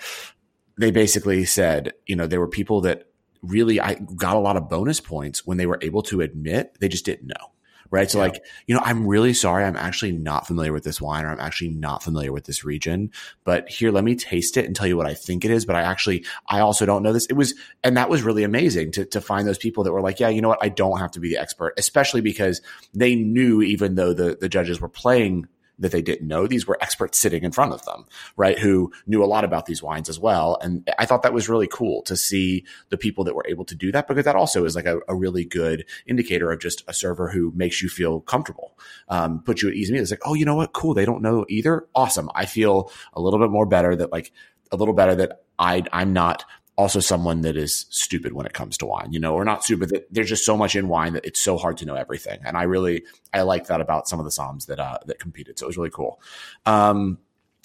they 0.77 0.91
basically 0.91 1.45
said 1.45 1.94
you 2.06 2.15
know 2.15 2.27
there 2.27 2.41
were 2.41 2.50
people 2.50 2.81
that 2.81 3.07
really 3.47 3.80
I 3.80 3.95
got 3.95 4.36
a 4.36 4.39
lot 4.39 4.57
of 4.57 4.69
bonus 4.69 5.00
points 5.00 5.45
when 5.45 5.57
they 5.57 5.65
were 5.65 5.80
able 5.81 6.01
to 6.03 6.21
admit 6.21 6.77
they 6.80 6.88
just 6.88 7.06
didn't 7.06 7.27
know. 7.27 7.51
Right. 7.92 8.09
So 8.09 8.18
yeah. 8.18 8.25
like, 8.25 8.44
you 8.65 8.74
know, 8.74 8.81
I'm 8.83 9.06
really 9.06 9.33
sorry. 9.33 9.63
I'm 9.63 9.75
actually 9.75 10.12
not 10.12 10.47
familiar 10.47 10.74
with 10.74 10.83
this 10.83 11.00
wine 11.00 11.24
or 11.24 11.30
I'm 11.30 11.39
actually 11.39 11.69
not 11.69 12.01
familiar 12.01 12.31
with 12.31 12.45
this 12.45 12.65
region, 12.65 13.12
but 13.44 13.69
here, 13.69 13.91
let 13.91 14.03
me 14.03 14.15
taste 14.15 14.58
it 14.58 14.65
and 14.65 14.75
tell 14.75 14.88
you 14.88 14.98
what 14.98 15.05
I 15.05 15.13
think 15.13 15.46
it 15.46 15.51
is. 15.51 15.65
But 15.65 15.75
I 15.75 15.81
actually, 15.81 16.25
I 16.48 16.62
also 16.62 16.88
don't 16.88 17.03
know 17.03 17.13
this. 17.13 17.27
It 17.27 17.34
was, 17.36 17.53
and 17.84 17.96
that 17.96 18.10
was 18.10 18.24
really 18.24 18.43
amazing 18.43 18.91
to, 18.93 19.05
to 19.05 19.22
find 19.22 19.48
those 19.48 19.60
people 19.60 19.84
that 19.84 19.91
were 19.91 20.01
like, 20.01 20.19
yeah, 20.19 20.29
you 20.29 20.41
know 20.41 20.50
what? 20.50 20.63
I 20.63 20.69
don't 20.69 20.98
have 20.98 21.12
to 21.12 21.19
be 21.19 21.29
the 21.29 21.38
expert, 21.38 21.75
especially 21.77 22.22
because 22.22 22.60
they 22.93 23.15
knew, 23.15 23.62
even 23.62 23.96
though 23.96 24.13
the, 24.13 24.36
the 24.41 24.50
judges 24.50 24.81
were 24.81 24.89
playing 24.89 25.48
that 25.79 25.91
they 25.91 26.01
didn't 26.01 26.27
know. 26.27 26.48
These 26.48 26.67
were 26.67 26.77
experts 26.82 27.20
sitting 27.20 27.44
in 27.44 27.51
front 27.51 27.74
of 27.74 27.84
them, 27.86 28.05
right? 28.38 28.58
Who 28.58 28.91
knew 29.05 29.24
a 29.24 29.25
lot 29.25 29.44
about 29.44 29.65
these 29.65 29.84
wines 29.84 30.10
as 30.10 30.20
well. 30.20 30.58
And 30.62 30.89
I 30.98 31.05
thought 31.05 31.24
that 31.24 31.34
was 31.34 31.50
really 31.50 31.67
cool 31.67 32.01
to 32.03 32.15
see 32.15 32.65
the 32.89 32.98
people 32.98 33.24
that 33.25 33.36
were 33.36 33.46
able 33.48 33.65
to 33.65 33.75
do 33.75 33.91
that 33.91 34.08
because 34.08 34.25
that 34.25 34.36
also 34.36 34.65
is 34.65 34.75
like 34.75 34.86
a, 34.86 35.00
a 35.08 35.15
really 35.15 35.46
good 35.46 35.86
indicator 36.08 36.51
of 36.51 36.60
just 36.60 36.84
a 36.88 36.94
server 36.94 37.29
who 37.29 37.51
makes 37.55 37.82
you 37.82 37.89
feel 37.89 38.22
comfortable, 38.22 38.77
um, 39.10 39.41
put 39.44 39.62
you 39.62 39.70
at 39.70 39.75
ease. 39.75 39.89
It's 39.89 40.12
like, 40.12 40.22
oh, 40.25 40.34
you 40.34 40.46
know 40.46 40.55
what? 40.55 40.74
Cool. 40.74 40.94
They 40.94 41.05
don't 41.05 41.22
know 41.22 41.46
either. 41.50 41.88
Awesome. 41.94 42.29
I 42.36 42.46
feel 42.46 42.91
a 43.13 43.22
little 43.22 43.39
bit 43.39 43.50
more 43.50 43.65
better 43.65 43.96
that 43.96 44.12
like 44.12 44.32
a 44.72 44.77
little 44.77 44.94
better 44.94 45.15
that 45.15 45.44
I, 45.60 45.84
I'm 45.91 46.13
not 46.13 46.46
also 46.77 47.00
someone 47.00 47.41
that 47.41 47.55
is 47.55 47.86
stupid 47.89 48.34
when 48.34 48.46
it 48.46 48.53
comes 48.53 48.77
to 48.77 48.86
wine, 48.86 49.13
you 49.13 49.20
know, 49.20 49.34
or 49.34 49.46
not 49.46 49.63
stupid. 49.63 50.03
There's 50.12 50.29
just 50.29 50.46
so 50.46 50.58
much 50.58 50.75
in 50.75 50.88
wine 50.88 51.13
that 51.13 51.25
it's 51.25 51.41
so 51.41 51.58
hard 51.58 51.77
to 51.77 51.86
know 51.86 51.96
everything. 51.96 52.39
And 52.44 52.58
I 52.58 52.63
really, 52.63 53.03
I 53.34 53.44
like 53.44 53.67
that 53.67 53.79
about 53.79 54.08
some 54.08 54.20
of 54.20 54.25
the 54.25 54.32
Somms 54.32 54.65
that, 54.65 54.79
uh, 54.79 54.98
that 55.05 55.20
competed. 55.20 55.58
So 55.58 55.65
it 55.65 55.67
was 55.67 55.77
really 55.77 55.89
cool. 55.89 56.22
Um, 56.65 57.20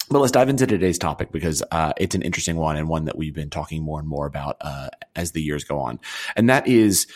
but 0.09 0.19
let's 0.19 0.31
dive 0.31 0.49
into 0.49 0.67
today's 0.67 0.97
topic 0.97 1.31
because 1.31 1.63
uh, 1.71 1.93
it's 1.97 2.15
an 2.15 2.21
interesting 2.21 2.57
one 2.57 2.75
and 2.75 2.89
one 2.89 3.05
that 3.05 3.17
we've 3.17 3.33
been 3.33 3.49
talking 3.49 3.83
more 3.83 3.99
and 3.99 4.07
more 4.07 4.25
about 4.25 4.57
uh, 4.61 4.89
as 5.15 5.31
the 5.31 5.41
years 5.41 5.63
go 5.63 5.79
on. 5.79 5.99
And 6.35 6.49
that 6.49 6.67
is 6.67 7.07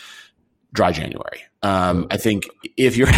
dry 0.72 0.92
January. 0.92 1.42
Um, 1.62 2.06
I 2.10 2.16
think 2.16 2.48
if 2.76 2.96
you're 2.96 3.08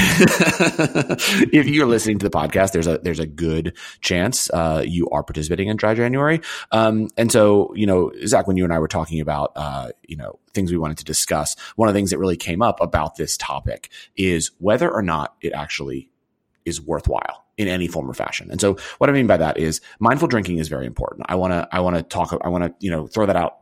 if 1.52 1.66
you're 1.66 1.86
listening 1.86 2.18
to 2.20 2.28
the 2.28 2.36
podcast, 2.36 2.72
there's 2.72 2.86
a 2.86 2.98
there's 2.98 3.18
a 3.18 3.26
good 3.26 3.76
chance 4.00 4.48
uh, 4.50 4.82
you 4.86 5.08
are 5.10 5.22
participating 5.22 5.68
in 5.68 5.76
Dry 5.76 5.94
January. 5.94 6.40
Um, 6.72 7.08
and 7.16 7.30
so, 7.30 7.74
you 7.74 7.86
know, 7.86 8.12
Zach, 8.24 8.46
when 8.46 8.56
you 8.56 8.64
and 8.64 8.72
I 8.72 8.78
were 8.78 8.88
talking 8.88 9.20
about 9.20 9.52
uh, 9.56 9.90
you 10.06 10.16
know 10.16 10.38
things 10.54 10.70
we 10.70 10.78
wanted 10.78 10.98
to 10.98 11.04
discuss, 11.04 11.56
one 11.76 11.88
of 11.88 11.94
the 11.94 11.98
things 11.98 12.10
that 12.10 12.18
really 12.18 12.36
came 12.36 12.62
up 12.62 12.80
about 12.80 13.16
this 13.16 13.36
topic 13.36 13.90
is 14.16 14.50
whether 14.58 14.90
or 14.90 15.02
not 15.02 15.34
it 15.40 15.52
actually 15.52 16.08
is 16.64 16.80
worthwhile 16.80 17.44
in 17.56 17.66
any 17.68 17.88
form 17.88 18.08
or 18.08 18.14
fashion. 18.14 18.50
And 18.50 18.60
so, 18.60 18.76
what 18.98 19.10
I 19.10 19.12
mean 19.12 19.26
by 19.26 19.36
that 19.36 19.58
is 19.58 19.80
mindful 19.98 20.28
drinking 20.28 20.58
is 20.58 20.68
very 20.68 20.86
important. 20.86 21.26
I 21.28 21.34
want 21.34 21.52
to 21.52 21.68
I 21.72 21.80
want 21.80 21.96
to 21.96 22.02
talk 22.02 22.38
I 22.42 22.48
want 22.48 22.64
to 22.64 22.74
you 22.80 22.90
know 22.90 23.06
throw 23.06 23.26
that 23.26 23.36
out 23.36 23.58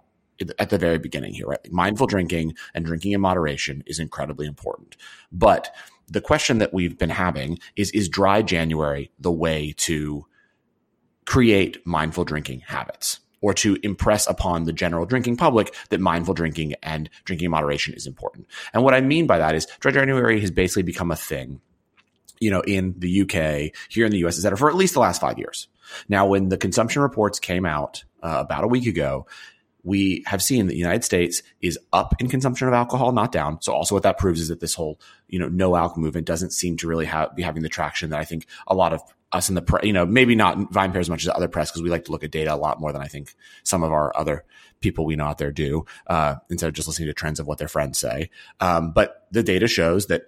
at 0.59 0.71
the 0.71 0.79
very 0.79 0.99
beginning 0.99 1.35
here, 1.35 1.47
right? 1.47 1.73
Mindful 1.73 2.07
drinking 2.07 2.55
and 2.75 2.85
drinking 2.85 3.13
in 3.13 3.21
moderation 3.21 3.83
is 3.87 3.99
incredibly 3.99 4.47
important. 4.47 4.97
But 5.33 5.75
the 6.09 6.21
question 6.21 6.59
that 6.59 6.73
we've 6.73 6.99
been 6.99 7.11
having 7.11 7.59
is 7.75 7.91
is 7.91 8.09
dry 8.09 8.43
January 8.43 9.11
the 9.19 9.33
way 9.33 9.75
to 9.79 10.27
create 11.25 11.85
mindful 11.87 12.25
drinking 12.25 12.61
habits? 12.61 13.21
or 13.43 13.55
to 13.55 13.79
impress 13.83 14.27
upon 14.27 14.65
the 14.65 14.73
general 14.73 15.07
drinking 15.07 15.37
public 15.37 15.75
that 15.91 16.01
mindful 16.01 16.35
drinking 16.35 16.75
and 16.83 17.11
drinking 17.25 17.45
in 17.45 17.51
moderation 17.51 17.95
is 17.95 18.07
important. 18.07 18.47
And 18.73 18.83
what 18.83 18.95
I 18.95 19.01
mean 19.01 19.27
by 19.27 19.39
that 19.39 19.55
is 19.55 19.67
dry 19.79 19.93
January 19.93 20.41
has 20.41 20.51
basically 20.51 20.83
become 20.83 21.11
a 21.11 21.17
thing, 21.17 21.61
you 22.41 22.51
know, 22.51 22.63
in 22.63 22.95
the 22.99 23.21
UK, 23.23 23.73
here 23.89 24.07
in 24.07 24.11
the 24.11 24.25
US, 24.25 24.39
et 24.39 24.43
cetera, 24.43 24.59
for 24.59 24.69
at 24.69 24.75
least 24.75 24.95
the 24.95 25.01
last 25.01 25.21
five 25.21 25.39
years. 25.39 25.69
Now, 26.09 26.27
when 26.27 26.49
the 26.49 26.57
consumption 26.57 27.03
reports 27.03 27.39
came 27.39 27.67
out 27.67 28.05
uh, 28.23 28.39
about 28.41 28.65
a 28.65 28.69
week 28.69 28.87
ago, 28.87 29.27
we 29.87 30.25
have 30.27 30.43
seen 30.43 30.67
that 30.67 30.73
the 30.73 30.79
United 30.79 31.05
States 31.05 31.45
is 31.63 31.79
up 31.93 32.21
in 32.21 32.29
consumption 32.29 32.67
of 32.67 32.75
alcohol, 32.75 33.13
not 33.13 33.31
down. 33.31 33.63
So 33.63 33.73
also 33.73 33.95
what 33.95 34.03
that 34.03 34.19
proves 34.19 34.41
is 34.41 34.49
that 34.49 34.59
this 34.59 34.75
whole, 34.75 35.01
you 35.29 35.39
know, 35.39 35.49
no 35.49 35.77
alcohol 35.77 36.03
movement 36.03 36.27
doesn't 36.27 36.51
seem 36.51 36.77
to 36.79 36.89
really 36.89 37.07
have, 37.07 37.37
be 37.37 37.43
having 37.43 37.63
the 37.63 37.69
traction 37.69 38.11
that 38.11 38.19
I 38.19 38.25
think 38.25 38.47
a 38.67 38.75
lot 38.75 38.93
of 38.93 39.01
us 39.31 39.49
in 39.49 39.55
the 39.55 39.63
press, 39.63 39.85
you 39.85 39.93
know, 39.93 40.05
maybe 40.05 40.35
not 40.35 40.59
VinePair 40.73 40.97
as 40.97 41.09
much 41.09 41.23
as 41.23 41.29
other 41.29 41.47
press 41.47 41.71
because 41.71 41.83
we 41.83 41.89
like 41.89 42.05
to 42.07 42.11
look 42.11 42.25
at 42.25 42.33
data 42.33 42.53
a 42.53 42.57
lot 42.57 42.81
more 42.81 42.93
than 42.93 43.01
I 43.01 43.07
think 43.07 43.37
some 43.63 43.85
of 43.85 43.93
our 43.93 44.15
other 44.17 44.45
people 44.81 45.07
we 45.07 45.15
know 45.15 45.27
out 45.27 45.39
there 45.39 45.53
do, 45.53 45.87
uh, 46.09 46.35
instead 46.51 46.67
of 46.67 46.75
just 46.75 46.89
listening 46.89 47.07
to 47.07 47.15
trends 47.15 47.39
of 47.39 47.47
what 47.47 47.59
their 47.59 47.69
friends 47.69 47.97
say. 47.97 48.31
Um, 48.59 48.91
but 48.91 49.29
the 49.31 49.45
data 49.45 49.69
shows 49.69 50.07
that 50.07 50.23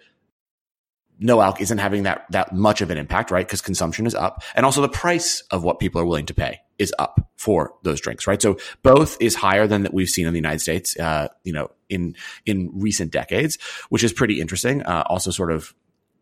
no 1.18 1.40
alc 1.40 1.60
isn't 1.60 1.78
having 1.78 2.04
that 2.04 2.24
that 2.30 2.54
much 2.54 2.80
of 2.80 2.90
an 2.90 2.98
impact, 2.98 3.30
right? 3.30 3.46
Because 3.46 3.60
consumption 3.60 4.06
is 4.06 4.14
up, 4.14 4.42
and 4.54 4.64
also 4.64 4.80
the 4.80 4.88
price 4.88 5.42
of 5.50 5.64
what 5.64 5.78
people 5.78 6.00
are 6.00 6.04
willing 6.04 6.26
to 6.26 6.34
pay 6.34 6.60
is 6.78 6.94
up 6.98 7.20
for 7.36 7.74
those 7.82 8.00
drinks, 8.00 8.26
right? 8.26 8.40
So 8.40 8.56
both 8.82 9.16
is 9.20 9.34
higher 9.34 9.66
than 9.66 9.82
that 9.82 9.92
we've 9.92 10.08
seen 10.08 10.26
in 10.26 10.32
the 10.32 10.38
United 10.38 10.60
States, 10.60 10.98
uh, 10.98 11.28
you 11.44 11.52
know, 11.52 11.70
in 11.88 12.14
in 12.46 12.70
recent 12.72 13.10
decades, 13.10 13.58
which 13.88 14.04
is 14.04 14.12
pretty 14.12 14.40
interesting. 14.40 14.82
Uh, 14.82 15.04
also, 15.06 15.30
sort 15.30 15.52
of. 15.52 15.74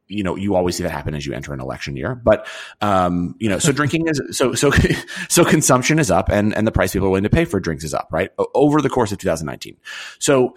You 0.09 0.23
know, 0.23 0.37
you 0.37 0.55
always 0.55 0.77
see 0.77 0.85
that 0.85 0.91
happen 0.91 1.17
as 1.17 1.27
you 1.27 1.33
enter 1.33 1.53
an 1.53 1.59
election 1.59 1.97
year, 1.97 2.15
but 2.15 2.47
um, 2.81 3.35
you 3.41 3.49
know, 3.49 3.59
so 3.59 3.73
drinking 3.81 4.07
is 4.07 4.23
so 4.31 4.55
so 4.55 4.71
so 5.29 5.45
consumption 5.45 5.99
is 5.99 6.13
up, 6.13 6.29
and 6.29 6.57
and 6.57 6.65
the 6.65 6.71
price 6.71 6.93
people 6.93 7.09
are 7.09 7.11
willing 7.11 7.25
to 7.25 7.29
pay 7.29 7.45
for 7.45 7.59
drinks 7.59 7.83
is 7.83 7.93
up, 7.93 8.07
right, 8.13 8.31
over 8.55 8.81
the 8.81 8.89
course 8.89 9.11
of 9.11 9.19
2019. 9.19 9.77
So 10.21 10.55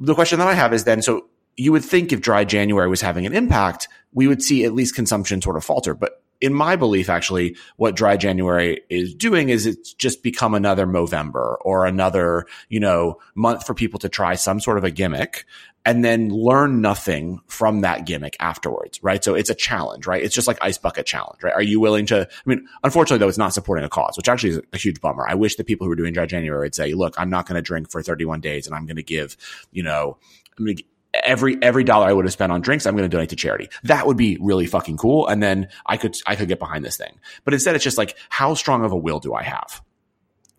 the 0.00 0.16
question 0.16 0.40
that 0.40 0.48
I 0.48 0.54
have 0.54 0.72
is 0.72 0.82
then, 0.82 1.00
so 1.00 1.28
you 1.56 1.72
would 1.72 1.84
think 1.84 2.12
if 2.12 2.20
dry 2.20 2.44
January 2.44 2.88
was 2.88 3.00
having 3.00 3.26
an 3.26 3.34
impact, 3.34 3.88
we 4.12 4.26
would 4.28 4.42
see 4.42 4.64
at 4.64 4.72
least 4.72 4.94
consumption 4.94 5.42
sort 5.42 5.56
of 5.56 5.64
falter. 5.64 5.94
But 5.94 6.22
in 6.40 6.52
my 6.52 6.74
belief, 6.74 7.08
actually, 7.08 7.56
what 7.76 7.94
dry 7.94 8.16
January 8.16 8.80
is 8.90 9.14
doing 9.14 9.48
is 9.48 9.64
it's 9.64 9.92
just 9.94 10.24
become 10.24 10.54
another 10.54 10.86
Movember 10.86 11.56
or 11.60 11.86
another, 11.86 12.46
you 12.68 12.80
know, 12.80 13.20
month 13.36 13.64
for 13.64 13.74
people 13.74 14.00
to 14.00 14.08
try 14.08 14.34
some 14.34 14.58
sort 14.58 14.76
of 14.76 14.82
a 14.82 14.90
gimmick 14.90 15.46
and 15.84 16.04
then 16.04 16.30
learn 16.30 16.80
nothing 16.80 17.40
from 17.46 17.80
that 17.82 18.06
gimmick 18.06 18.36
afterwards, 18.40 19.02
right? 19.02 19.22
So 19.22 19.34
it's 19.34 19.50
a 19.50 19.54
challenge, 19.54 20.06
right? 20.06 20.22
It's 20.22 20.34
just 20.34 20.48
like 20.48 20.58
ice 20.60 20.78
bucket 20.78 21.06
challenge, 21.06 21.42
right? 21.42 21.54
Are 21.54 21.62
you 21.62 21.80
willing 21.80 22.06
to, 22.06 22.28
I 22.28 22.48
mean, 22.48 22.66
unfortunately 22.82 23.18
though, 23.18 23.28
it's 23.28 23.38
not 23.38 23.54
supporting 23.54 23.84
a 23.84 23.88
cause, 23.88 24.16
which 24.16 24.28
actually 24.28 24.50
is 24.50 24.60
a 24.72 24.78
huge 24.78 25.00
bummer. 25.00 25.26
I 25.28 25.34
wish 25.34 25.56
the 25.56 25.64
people 25.64 25.86
who 25.86 25.92
are 25.92 25.96
doing 25.96 26.12
dry 26.12 26.26
January 26.26 26.66
would 26.66 26.74
say, 26.74 26.94
look, 26.94 27.14
I'm 27.18 27.30
not 27.30 27.46
going 27.46 27.56
to 27.56 27.62
drink 27.62 27.90
for 27.90 28.02
31 28.02 28.40
days 28.40 28.66
and 28.66 28.76
I'm 28.76 28.86
going 28.86 28.96
to 28.96 29.02
give, 29.02 29.36
you 29.70 29.82
know, 29.82 30.18
I'm 30.58 30.64
going 30.64 30.76
to 30.76 30.84
every 31.14 31.58
every 31.62 31.84
dollar 31.84 32.06
I 32.06 32.12
would 32.12 32.24
have 32.24 32.32
spent 32.32 32.52
on 32.52 32.60
drinks, 32.60 32.86
I'm 32.86 32.96
going 32.96 33.08
to 33.08 33.14
donate 33.14 33.30
to 33.30 33.36
charity. 33.36 33.68
That 33.84 34.06
would 34.06 34.16
be 34.16 34.38
really 34.40 34.66
fucking 34.66 34.96
cool. 34.96 35.26
And 35.26 35.42
then 35.42 35.68
I 35.86 35.96
could 35.96 36.16
I 36.26 36.36
could 36.36 36.48
get 36.48 36.58
behind 36.58 36.84
this 36.84 36.96
thing. 36.96 37.18
But 37.44 37.54
instead, 37.54 37.74
it's 37.74 37.84
just 37.84 37.98
like, 37.98 38.16
how 38.28 38.54
strong 38.54 38.84
of 38.84 38.92
a 38.92 38.96
will 38.96 39.20
do 39.20 39.34
I 39.34 39.42
have? 39.42 39.82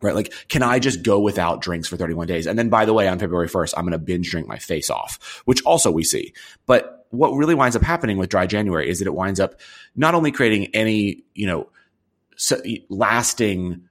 Right? 0.01 0.15
Like, 0.15 0.33
can 0.49 0.63
I 0.63 0.79
just 0.79 1.01
go 1.01 1.19
without 1.19 1.61
drinks 1.61 1.87
for 1.87 1.95
31 1.95 2.27
days? 2.27 2.45
And 2.45 2.59
then, 2.59 2.67
by 2.67 2.83
the 2.83 2.93
way, 2.93 3.07
on 3.07 3.19
February 3.19 3.47
1st, 3.47 3.73
I'm 3.77 3.83
going 3.83 3.93
to 3.93 3.97
binge 3.97 4.29
drink 4.29 4.47
my 4.47 4.57
face 4.57 4.89
off, 4.89 5.41
which 5.45 5.63
also 5.63 5.91
we 5.91 6.03
see. 6.03 6.33
But 6.65 7.07
what 7.11 7.29
really 7.29 7.55
winds 7.55 7.77
up 7.77 7.83
happening 7.83 8.17
with 8.17 8.29
dry 8.29 8.45
January 8.45 8.89
is 8.89 8.99
that 8.99 9.07
it 9.07 9.13
winds 9.13 9.39
up 9.39 9.61
not 9.95 10.13
only 10.13 10.31
creating 10.31 10.75
any, 10.75 11.23
you 11.33 11.47
know, 11.47 11.69
lasting 12.89 13.87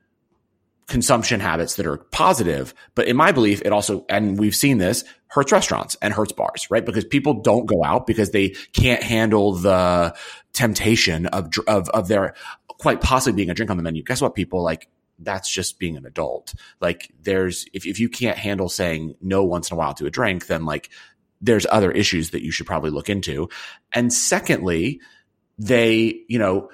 consumption 0.89 1.41
habits 1.41 1.77
that 1.77 1.87
are 1.87 1.97
positive. 1.97 2.75
But 2.95 3.09
in 3.09 3.17
my 3.17 3.33
belief, 3.33 3.63
it 3.65 3.73
also, 3.73 4.05
and 4.11 4.39
we've 4.39 4.55
seen 4.55 4.77
this, 4.79 5.05
hurts 5.33 5.51
restaurants 5.51 5.97
and 6.03 6.13
hurts 6.13 6.33
bars, 6.33 6.71
right? 6.71 6.85
Because 6.85 7.07
people 7.07 7.41
don't 7.41 7.65
go 7.65 7.83
out 7.83 8.07
because 8.07 8.33
they 8.33 8.51
can't 8.75 9.03
handle 9.03 9.55
the 9.55 10.15
temptation 10.53 11.25
of, 11.27 11.51
of, 11.67 11.89
of 11.89 12.07
their 12.09 12.35
quite 12.69 13.01
possibly 13.01 13.35
being 13.35 13.49
a 13.49 13.55
drink 13.55 13.71
on 13.71 13.79
the 13.79 13.83
menu. 13.83 14.03
Guess 14.03 14.21
what, 14.21 14.35
people 14.35 14.63
like, 14.63 14.89
that's 15.19 15.51
just 15.51 15.79
being 15.79 15.97
an 15.97 16.05
adult. 16.05 16.53
Like 16.81 17.11
there's, 17.23 17.65
if, 17.73 17.87
if 17.87 17.99
you 17.99 18.11
can't 18.11 18.37
handle 18.37 18.69
saying 18.69 19.15
no 19.23 19.43
once 19.43 19.71
in 19.71 19.75
a 19.75 19.79
while 19.79 19.95
to 19.95 20.05
a 20.05 20.11
drink, 20.11 20.49
then 20.49 20.67
like 20.67 20.91
there's 21.41 21.67
other 21.71 21.91
issues 21.91 22.31
that 22.31 22.45
you 22.45 22.51
should 22.51 22.67
probably 22.67 22.91
look 22.91 23.09
into. 23.09 23.49
And 23.95 24.13
secondly, 24.13 25.01
they, 25.59 26.25
you 26.29 26.39
know, 26.39 26.69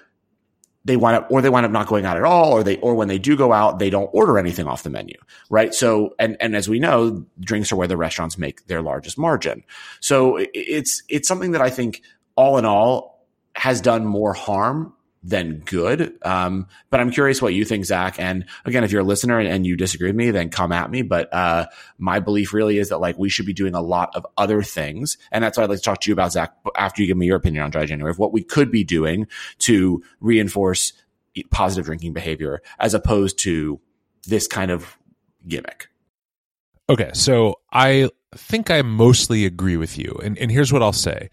they 0.89 0.97
wind 0.97 1.17
up 1.17 1.31
or 1.31 1.41
they 1.41 1.51
wind 1.51 1.65
up 1.65 1.71
not 1.71 1.87
going 1.87 2.05
out 2.05 2.17
at 2.17 2.25
all 2.25 2.53
or 2.53 2.65
they 2.65 2.79
or 2.79 2.95
when 2.97 3.07
they 3.07 3.19
do 3.19 3.37
go 3.37 3.53
out 3.53 3.79
they 3.79 3.91
don't 3.91 4.11
order 4.13 4.39
anything 4.39 4.67
off 4.67 4.83
the 4.83 4.91
menu 4.91 5.15
right? 5.51 5.73
So 5.73 6.15
and 6.19 6.37
and 6.41 6.57
as 6.57 6.69
we 6.69 6.81
know 6.81 7.25
drinks 7.39 7.71
are 7.71 7.77
where 7.77 7.87
the 7.87 7.97
restaurants 7.97 8.37
make 8.37 8.67
their 8.67 8.83
largest 8.83 9.19
margin. 9.19 9.63
So 10.01 10.39
it's 10.53 11.03
it's 11.09 11.29
something 11.29 11.53
that 11.53 11.61
i 11.61 11.71
think 11.71 12.03
all 12.35 12.59
in 12.59 12.65
all 12.65 13.27
has 13.55 13.81
done 13.81 14.05
more 14.05 14.33
harm 14.33 14.95
than 15.23 15.59
good. 15.59 16.17
Um, 16.23 16.69
but 16.91 17.01
I'm 17.01 17.11
curious 17.11 17.43
what 17.43 17.55
you 17.55 17.65
think, 17.65 17.85
Zach. 17.85 18.19
And 18.19 18.45
again, 18.65 18.85
if 18.85 18.93
you're 18.93 19.03
a 19.03 19.05
listener 19.05 19.39
and, 19.41 19.67
you 19.67 19.77
disagree 19.77 20.09
with 20.09 20.17
me, 20.17 20.31
then 20.31 20.49
come 20.49 20.73
at 20.73 20.91
me. 20.91 21.03
But 21.03 21.33
uh, 21.35 21.67
my 21.99 22.21
belief 22.21 22.53
really 22.53 22.79
is 22.79 22.89
that 22.91 22.99
like 22.99 23.19
we 23.19 23.29
should 23.29 23.47
be 23.47 23.53
doing 23.53 23.75
a 23.75 23.81
lot 23.81 24.15
of 24.15 24.27
other 24.37 24.63
things, 24.63 25.19
and 25.33 25.43
that's 25.43 25.59
what 25.59 25.65
I'd 25.65 25.71
like 25.71 25.79
to 25.79 25.85
talk 25.85 26.01
to 26.03 26.11
you 26.11 26.13
about, 26.13 26.33
Zach. 26.33 26.55
After 26.77 27.03
you 27.03 27.09
give 27.09 27.17
me 27.17 27.27
your 27.27 27.37
opinion 27.37 27.65
on 27.65 27.71
dry 27.71 27.85
January, 27.87 28.11
of 28.11 28.19
what 28.19 28.33
we 28.33 28.43
could 28.43 28.71
be 28.71 28.85
doing 28.85 29.27
to 29.61 30.03
reinforce 30.21 30.93
positive 31.51 31.87
drinking 31.87 32.13
behavior, 32.13 32.63
as 32.79 32.95
opposed 32.95 33.39
to 33.41 33.81
this 34.27 34.47
kind 34.47 34.71
of 34.71 34.97
gimmick. 35.47 35.89
Okay, 36.89 37.11
so 37.13 37.57
I 37.71 38.09
think 38.37 38.71
I 38.71 38.83
mostly 38.83 39.45
agree 39.45 39.77
with 39.77 39.99
you, 39.99 40.19
and 40.23 40.39
and 40.39 40.51
here's 40.51 40.73
what 40.73 40.83
I'll 40.83 40.93
say 40.93 41.31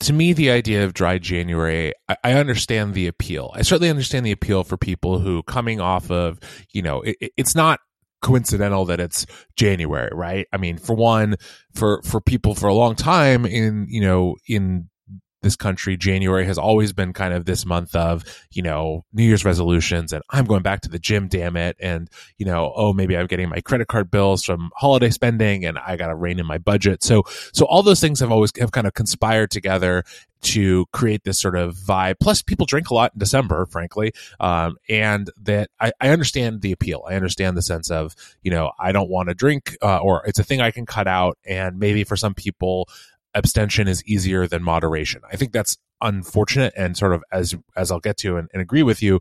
to 0.00 0.12
me, 0.12 0.32
the 0.32 0.50
idea 0.50 0.84
of 0.84 0.94
dry 0.94 1.18
January, 1.18 1.92
I, 2.08 2.16
I, 2.24 2.32
understand 2.32 2.94
the 2.94 3.06
appeal. 3.06 3.50
I 3.54 3.62
certainly 3.62 3.90
understand 3.90 4.24
the 4.24 4.32
appeal 4.32 4.64
for 4.64 4.76
people 4.76 5.18
who 5.18 5.42
coming 5.42 5.80
off 5.80 6.10
of, 6.10 6.40
you 6.72 6.82
know, 6.82 7.02
it, 7.02 7.16
it's 7.36 7.54
not 7.54 7.80
coincidental 8.22 8.84
that 8.86 9.00
it's 9.00 9.26
January, 9.56 10.10
right? 10.12 10.46
I 10.52 10.56
mean, 10.56 10.78
for 10.78 10.94
one, 10.94 11.36
for 11.74 12.00
for 12.02 12.20
people 12.20 12.54
for 12.54 12.68
a 12.68 12.74
long 12.74 12.94
time 12.94 13.44
in 13.44 13.86
you 13.88 14.00
know 14.00 14.36
in 14.48 14.88
this 15.42 15.56
country, 15.56 15.96
January 15.96 16.46
has 16.46 16.58
always 16.58 16.92
been 16.92 17.12
kind 17.12 17.34
of 17.34 17.44
this 17.44 17.66
month 17.66 17.94
of, 17.94 18.24
you 18.52 18.62
know, 18.62 19.04
New 19.12 19.24
Year's 19.24 19.44
resolutions 19.44 20.12
and 20.12 20.22
I'm 20.30 20.44
going 20.44 20.62
back 20.62 20.80
to 20.82 20.88
the 20.88 20.98
gym, 20.98 21.28
damn 21.28 21.56
it. 21.56 21.76
And, 21.80 22.08
you 22.38 22.46
know, 22.46 22.72
oh, 22.74 22.92
maybe 22.92 23.16
I'm 23.16 23.26
getting 23.26 23.48
my 23.48 23.60
credit 23.60 23.88
card 23.88 24.10
bills 24.10 24.44
from 24.44 24.70
holiday 24.76 25.10
spending 25.10 25.64
and 25.64 25.78
I 25.78 25.96
got 25.96 26.08
to 26.08 26.14
rein 26.14 26.38
in 26.38 26.46
my 26.46 26.58
budget. 26.58 27.02
So, 27.02 27.24
so 27.52 27.66
all 27.66 27.82
those 27.82 28.00
things 28.00 28.20
have 28.20 28.32
always 28.32 28.52
have 28.58 28.72
kind 28.72 28.86
of 28.86 28.94
conspired 28.94 29.50
together 29.50 30.04
to 30.42 30.86
create 30.92 31.24
this 31.24 31.40
sort 31.40 31.56
of 31.56 31.74
vibe. 31.76 32.16
Plus, 32.20 32.42
people 32.42 32.66
drink 32.66 32.90
a 32.90 32.94
lot 32.94 33.12
in 33.14 33.18
December, 33.18 33.66
frankly, 33.66 34.12
um, 34.40 34.76
and 34.88 35.30
that 35.40 35.70
I, 35.80 35.92
I, 36.00 36.10
understand 36.10 36.62
the 36.62 36.72
appeal. 36.72 37.04
I 37.08 37.14
understand 37.14 37.56
the 37.56 37.62
sense 37.62 37.90
of 37.90 38.14
you 38.42 38.50
know 38.50 38.72
I 38.78 38.92
don't 38.92 39.08
want 39.08 39.28
to 39.28 39.34
drink, 39.34 39.76
uh, 39.82 39.98
or 39.98 40.24
it's 40.26 40.38
a 40.38 40.44
thing 40.44 40.60
I 40.60 40.72
can 40.72 40.84
cut 40.84 41.06
out, 41.06 41.38
and 41.46 41.78
maybe 41.78 42.04
for 42.04 42.16
some 42.16 42.34
people 42.34 42.88
abstention 43.34 43.88
is 43.88 44.04
easier 44.04 44.46
than 44.46 44.62
moderation. 44.62 45.22
I 45.30 45.36
think 45.36 45.52
that's 45.52 45.76
unfortunate 46.00 46.72
and 46.76 46.96
sort 46.96 47.12
of 47.12 47.22
as 47.32 47.54
as 47.76 47.90
I'll 47.90 48.00
get 48.00 48.16
to 48.18 48.36
and, 48.36 48.48
and 48.52 48.60
agree 48.60 48.82
with 48.82 49.02
you, 49.02 49.20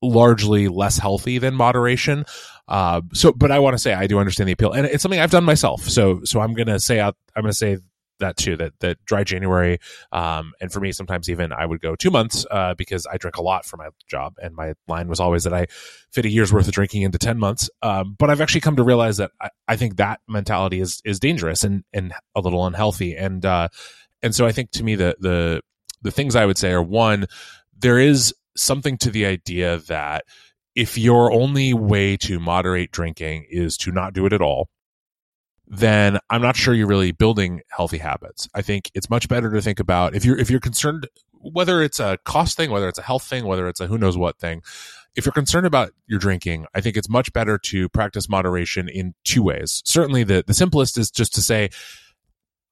largely 0.00 0.68
less 0.68 0.98
healthy 0.98 1.38
than 1.38 1.54
moderation. 1.54 2.24
Uh, 2.68 3.02
so, 3.12 3.32
but 3.32 3.50
I 3.50 3.58
want 3.58 3.74
to 3.74 3.78
say 3.78 3.92
I 3.92 4.06
do 4.06 4.18
understand 4.18 4.48
the 4.48 4.52
appeal, 4.52 4.72
and 4.72 4.86
it's 4.86 5.02
something 5.02 5.20
I've 5.20 5.30
done 5.30 5.44
myself. 5.44 5.82
So, 5.88 6.22
so 6.24 6.40
I'm 6.40 6.54
gonna 6.54 6.80
say 6.80 7.00
out, 7.00 7.16
I'm 7.36 7.42
gonna 7.42 7.52
say 7.52 7.78
that 8.22 8.36
too 8.36 8.56
that 8.56 8.72
that 8.80 9.04
dry 9.04 9.24
January 9.24 9.78
um, 10.10 10.52
and 10.60 10.72
for 10.72 10.80
me 10.80 10.92
sometimes 10.92 11.28
even 11.28 11.52
I 11.52 11.66
would 11.66 11.80
go 11.80 11.94
two 11.94 12.10
months 12.10 12.46
uh, 12.50 12.74
because 12.74 13.06
I 13.06 13.16
drink 13.18 13.36
a 13.36 13.42
lot 13.42 13.64
for 13.64 13.76
my 13.76 13.88
job 14.08 14.34
and 14.42 14.54
my 14.54 14.74
line 14.88 15.08
was 15.08 15.20
always 15.20 15.44
that 15.44 15.54
I 15.54 15.66
fit 16.10 16.24
a 16.24 16.28
year's 16.28 16.52
worth 16.52 16.66
of 16.66 16.74
drinking 16.74 17.02
into 17.02 17.18
ten 17.18 17.38
months. 17.38 17.70
Um, 17.82 18.16
but 18.18 18.30
I've 18.30 18.40
actually 18.40 18.62
come 18.62 18.76
to 18.76 18.82
realize 18.82 19.18
that 19.18 19.30
I, 19.40 19.50
I, 19.68 19.76
think 19.76 19.96
that 19.96 20.20
mentality 20.28 20.80
is 20.80 21.00
is 21.04 21.20
dangerous 21.20 21.64
and 21.64 21.84
and 21.92 22.12
a 22.34 22.40
little 22.40 22.66
unhealthy 22.66 23.16
and 23.16 23.44
uh, 23.44 23.68
and 24.22 24.34
so 24.34 24.46
I 24.46 24.52
think 24.52 24.70
to 24.72 24.84
me 24.84 24.94
the 24.94 25.16
the 25.20 25.60
the 26.02 26.10
things 26.10 26.36
I 26.36 26.46
would 26.46 26.58
say 26.58 26.72
are 26.72 26.82
one 26.82 27.26
there 27.76 27.98
is 27.98 28.34
something 28.56 28.96
to 28.98 29.10
the 29.10 29.26
idea 29.26 29.78
that 29.88 30.24
if 30.74 30.96
your 30.96 31.32
only 31.32 31.74
way 31.74 32.16
to 32.16 32.40
moderate 32.40 32.92
drinking 32.92 33.46
is 33.50 33.76
to 33.78 33.92
not 33.92 34.14
do 34.14 34.26
it 34.26 34.32
at 34.32 34.40
all 34.40 34.68
then 35.72 36.18
I'm 36.28 36.42
not 36.42 36.54
sure 36.54 36.74
you're 36.74 36.86
really 36.86 37.12
building 37.12 37.62
healthy 37.74 37.96
habits. 37.96 38.46
I 38.54 38.60
think 38.60 38.90
it's 38.94 39.08
much 39.08 39.26
better 39.26 39.50
to 39.50 39.62
think 39.62 39.80
about 39.80 40.14
if 40.14 40.22
you're 40.22 40.38
if 40.38 40.50
you're 40.50 40.60
concerned 40.60 41.08
whether 41.40 41.82
it's 41.82 41.98
a 41.98 42.18
cost 42.24 42.56
thing, 42.56 42.70
whether 42.70 42.88
it's 42.88 42.98
a 42.98 43.02
health 43.02 43.24
thing, 43.24 43.46
whether 43.46 43.66
it's 43.66 43.80
a 43.80 43.86
who 43.86 43.96
knows 43.96 44.16
what 44.16 44.38
thing. 44.38 44.62
If 45.16 45.24
you're 45.24 45.32
concerned 45.32 45.66
about 45.66 45.90
your 46.06 46.18
drinking, 46.18 46.66
I 46.74 46.82
think 46.82 46.96
it's 46.96 47.08
much 47.08 47.32
better 47.32 47.58
to 47.58 47.88
practice 47.88 48.28
moderation 48.28 48.88
in 48.88 49.14
two 49.24 49.42
ways. 49.42 49.82
Certainly 49.86 50.24
the 50.24 50.44
the 50.46 50.54
simplest 50.54 50.98
is 50.98 51.10
just 51.10 51.34
to 51.36 51.40
say 51.40 51.70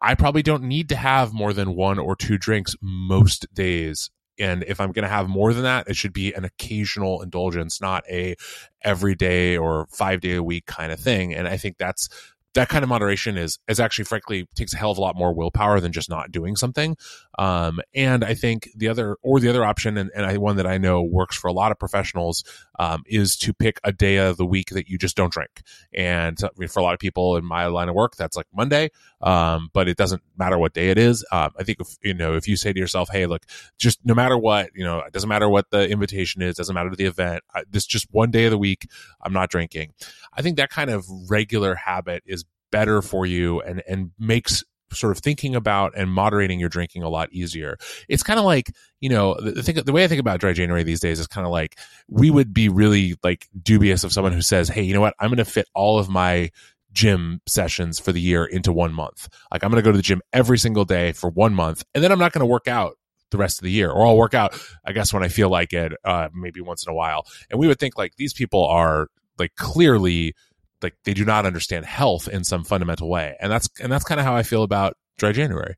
I 0.03 0.15
probably 0.15 0.43
don't 0.43 0.65
need 0.65 0.91
to 0.91 0.97
have 0.97 1.33
more 1.33 1.55
than 1.55 1.75
one 1.75 1.99
or 1.99 2.15
two 2.15 2.37
drinks 2.37 2.77
most 2.83 3.47
days 3.55 4.11
and 4.39 4.65
if 4.67 4.81
i'm 4.81 4.93
going 4.93 5.03
to 5.03 5.09
have 5.09 5.29
more 5.29 5.53
than 5.53 5.65
that 5.65 5.87
it 5.89 5.97
should 5.97 6.13
be 6.13 6.33
an 6.33 6.45
occasional 6.45 7.21
indulgence 7.21 7.81
not 7.81 8.05
a 8.09 8.35
everyday 8.83 9.57
or 9.57 9.87
five 9.91 10.21
day 10.21 10.35
a 10.35 10.43
week 10.43 10.67
kind 10.67 10.93
of 10.93 10.99
thing 10.99 11.35
and 11.35 11.47
i 11.47 11.57
think 11.57 11.77
that's 11.77 12.09
that 12.55 12.69
kind 12.69 12.83
of 12.83 12.89
moderation 12.89 13.37
is 13.37 13.59
is 13.69 13.79
actually 13.81 14.05
frankly 14.05 14.49
takes 14.55 14.75
a 14.75 14.77
hell 14.77 14.91
of 14.91 14.99
a 14.99 15.01
lot 15.01 15.17
more 15.17 15.33
willpower 15.33 15.81
than 15.81 15.93
just 15.93 16.09
not 16.09 16.33
doing 16.33 16.57
something. 16.57 16.97
Um, 17.39 17.81
and 17.95 18.25
i 18.25 18.35
think 18.35 18.69
the 18.77 18.89
other 18.89 19.17
or 19.23 19.41
the 19.41 19.49
other 19.49 19.65
option 19.65 19.97
and, 19.97 20.11
and 20.15 20.27
I, 20.27 20.37
one 20.37 20.57
that 20.57 20.67
i 20.67 20.77
know 20.79 21.03
works 21.03 21.37
for 21.37 21.49
a 21.49 21.53
lot 21.53 21.73
of 21.73 21.79
professionals 21.79 22.45
um, 22.79 23.03
is 23.07 23.37
to 23.39 23.53
pick 23.53 23.79
a 23.85 23.93
day 23.93 24.17
of 24.17 24.37
the 24.37 24.47
week 24.47 24.71
that 24.71 24.89
you 24.89 24.97
just 24.97 25.17
don't 25.17 25.33
drink. 25.33 25.63
And 25.93 26.39
mean, 26.57 26.69
for 26.69 26.81
a 26.81 26.83
lot 26.83 26.95
of 26.95 26.99
people 26.99 27.37
in 27.37 27.45
my 27.45 27.67
line 27.67 27.89
of 27.89 27.95
work 27.95 28.17
that's 28.17 28.37
like 28.37 28.47
monday. 28.55 28.91
Um, 29.21 29.69
but 29.75 29.87
it 29.87 29.99
doesn't 29.99 30.23
matter 30.39 30.59
what 30.59 30.73
day 30.73 30.91
it 30.91 30.99
is. 30.99 31.25
Um, 31.31 31.51
i 31.59 31.63
think 31.63 31.81
if 31.81 31.97
you 32.03 32.15
know 32.15 32.35
if 32.35 32.49
you 32.49 32.57
say 32.57 32.73
to 32.73 32.79
yourself 32.79 33.11
hey 33.11 33.27
look 33.27 33.45
just 33.79 34.01
no 34.05 34.15
matter 34.15 34.37
what 34.37 34.71
you 34.75 34.85
know 34.85 35.01
it 35.01 35.13
doesn't 35.13 35.29
matter 35.29 35.49
what 35.49 35.71
the 35.71 35.89
invitation 35.89 36.43
is 36.43 36.57
doesn't 36.57 36.75
matter 36.75 36.91
the 36.95 37.05
event 37.05 37.45
I, 37.55 37.65
this 37.71 37.87
just 37.87 38.07
one 38.11 38.31
day 38.31 38.47
of 38.47 38.51
the 38.51 38.59
week 38.59 38.89
i'm 39.23 39.33
not 39.33 39.51
drinking. 39.51 39.93
I 40.33 40.43
think 40.43 40.57
that 40.57 40.71
kind 40.71 40.91
of 40.91 41.07
regular 41.29 41.75
habit 41.75 42.23
is 42.25 42.40
better 42.71 43.03
for 43.03 43.27
you 43.27 43.61
and 43.61 43.83
and 43.89 44.11
makes 44.19 44.65
sort 44.93 45.17
of 45.17 45.23
thinking 45.23 45.55
about 45.55 45.93
and 45.97 46.11
moderating 46.11 46.59
your 46.59 46.69
drinking 46.69 47.03
a 47.03 47.09
lot 47.09 47.33
easier. 47.33 47.79
It's 48.09 48.23
kind 48.23 48.39
of 48.39 48.45
like, 48.45 48.73
you 49.01 49.09
know, 49.09 49.35
the, 49.41 49.63
thing, 49.63 49.77
the 49.77 49.93
way 49.93 50.05
I 50.05 50.09
think 50.09 50.21
about 50.21 50.41
dry 50.41 50.53
January 50.53 50.83
these 50.83 51.01
days 51.01 51.21
is 51.21 51.27
kind 51.27 51.47
of 51.47 51.53
like 51.53 51.79
we 52.09 52.31
would 52.31 52.53
be 52.53 52.69
really 52.69 53.15
like 53.23 53.49
dubious 53.63 54.05
of 54.05 54.13
someone 54.13 54.33
who 54.33 54.43
says, 54.43 54.69
Hey, 54.69 54.83
you 54.83 54.95
know 54.95 55.01
what? 55.01 55.15
I'm 55.19 55.31
going 55.31 55.39
to 55.39 55.45
fit 55.45 55.69
all 55.75 55.99
of 55.99 56.09
my 56.09 56.51
gym 56.93 57.41
sessions 57.47 58.01
for 58.01 58.13
the 58.13 58.21
year 58.21 58.45
into 58.45 58.73
one 58.73 58.93
month. 58.93 59.29
Like 59.53 59.63
I'm 59.63 59.71
going 59.71 59.83
to 59.83 59.87
go 59.87 59.93
to 59.93 59.97
the 59.97 60.03
gym 60.03 60.23
every 60.33 60.59
single 60.59 60.85
day 60.85 61.13
for 61.13 61.31
one 61.31 61.55
month 61.55 61.85
and 61.95 62.03
then 62.03 62.11
I'm 62.11 62.19
not 62.19 62.33
going 62.33 62.41
to 62.41 62.47
work 62.47 62.67
out 62.67 62.97
the 63.31 63.39
rest 63.39 63.59
of 63.59 63.65
the 63.65 63.71
year 63.71 63.91
or 63.91 64.07
I'll 64.07 64.17
work 64.17 64.35
out, 64.35 64.61
I 64.85 64.93
guess, 64.93 65.13
when 65.13 65.23
I 65.23 65.29
feel 65.29 65.49
like 65.49 65.73
it, 65.73 65.93
uh, 66.05 66.29
maybe 66.35 66.61
once 66.61 66.85
in 66.85 66.91
a 66.91 66.95
while. 66.95 67.27
And 67.49 67.61
we 67.61 67.69
would 67.69 67.79
think 67.79 67.97
like 67.97 68.17
these 68.17 68.33
people 68.33 68.67
are 68.67 69.07
like 69.39 69.55
clearly 69.55 70.35
like 70.83 70.95
they 71.05 71.15
do 71.15 71.25
not 71.25 71.47
understand 71.47 71.85
health 71.85 72.29
in 72.29 72.45
some 72.45 72.65
fundamental 72.65 73.09
way. 73.09 73.37
And 73.41 73.51
that's 73.51 73.69
and 73.81 73.91
that's 73.91 74.05
kind 74.05 74.21
of 74.21 74.27
how 74.27 74.35
i 74.35 74.43
feel 74.43 74.63
about 74.63 74.97
dry 75.19 75.33
january. 75.33 75.77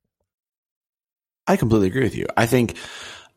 I 1.47 1.57
completely 1.57 1.89
agree 1.89 2.05
with 2.05 2.15
you. 2.15 2.27
I 2.37 2.47
think 2.47 2.77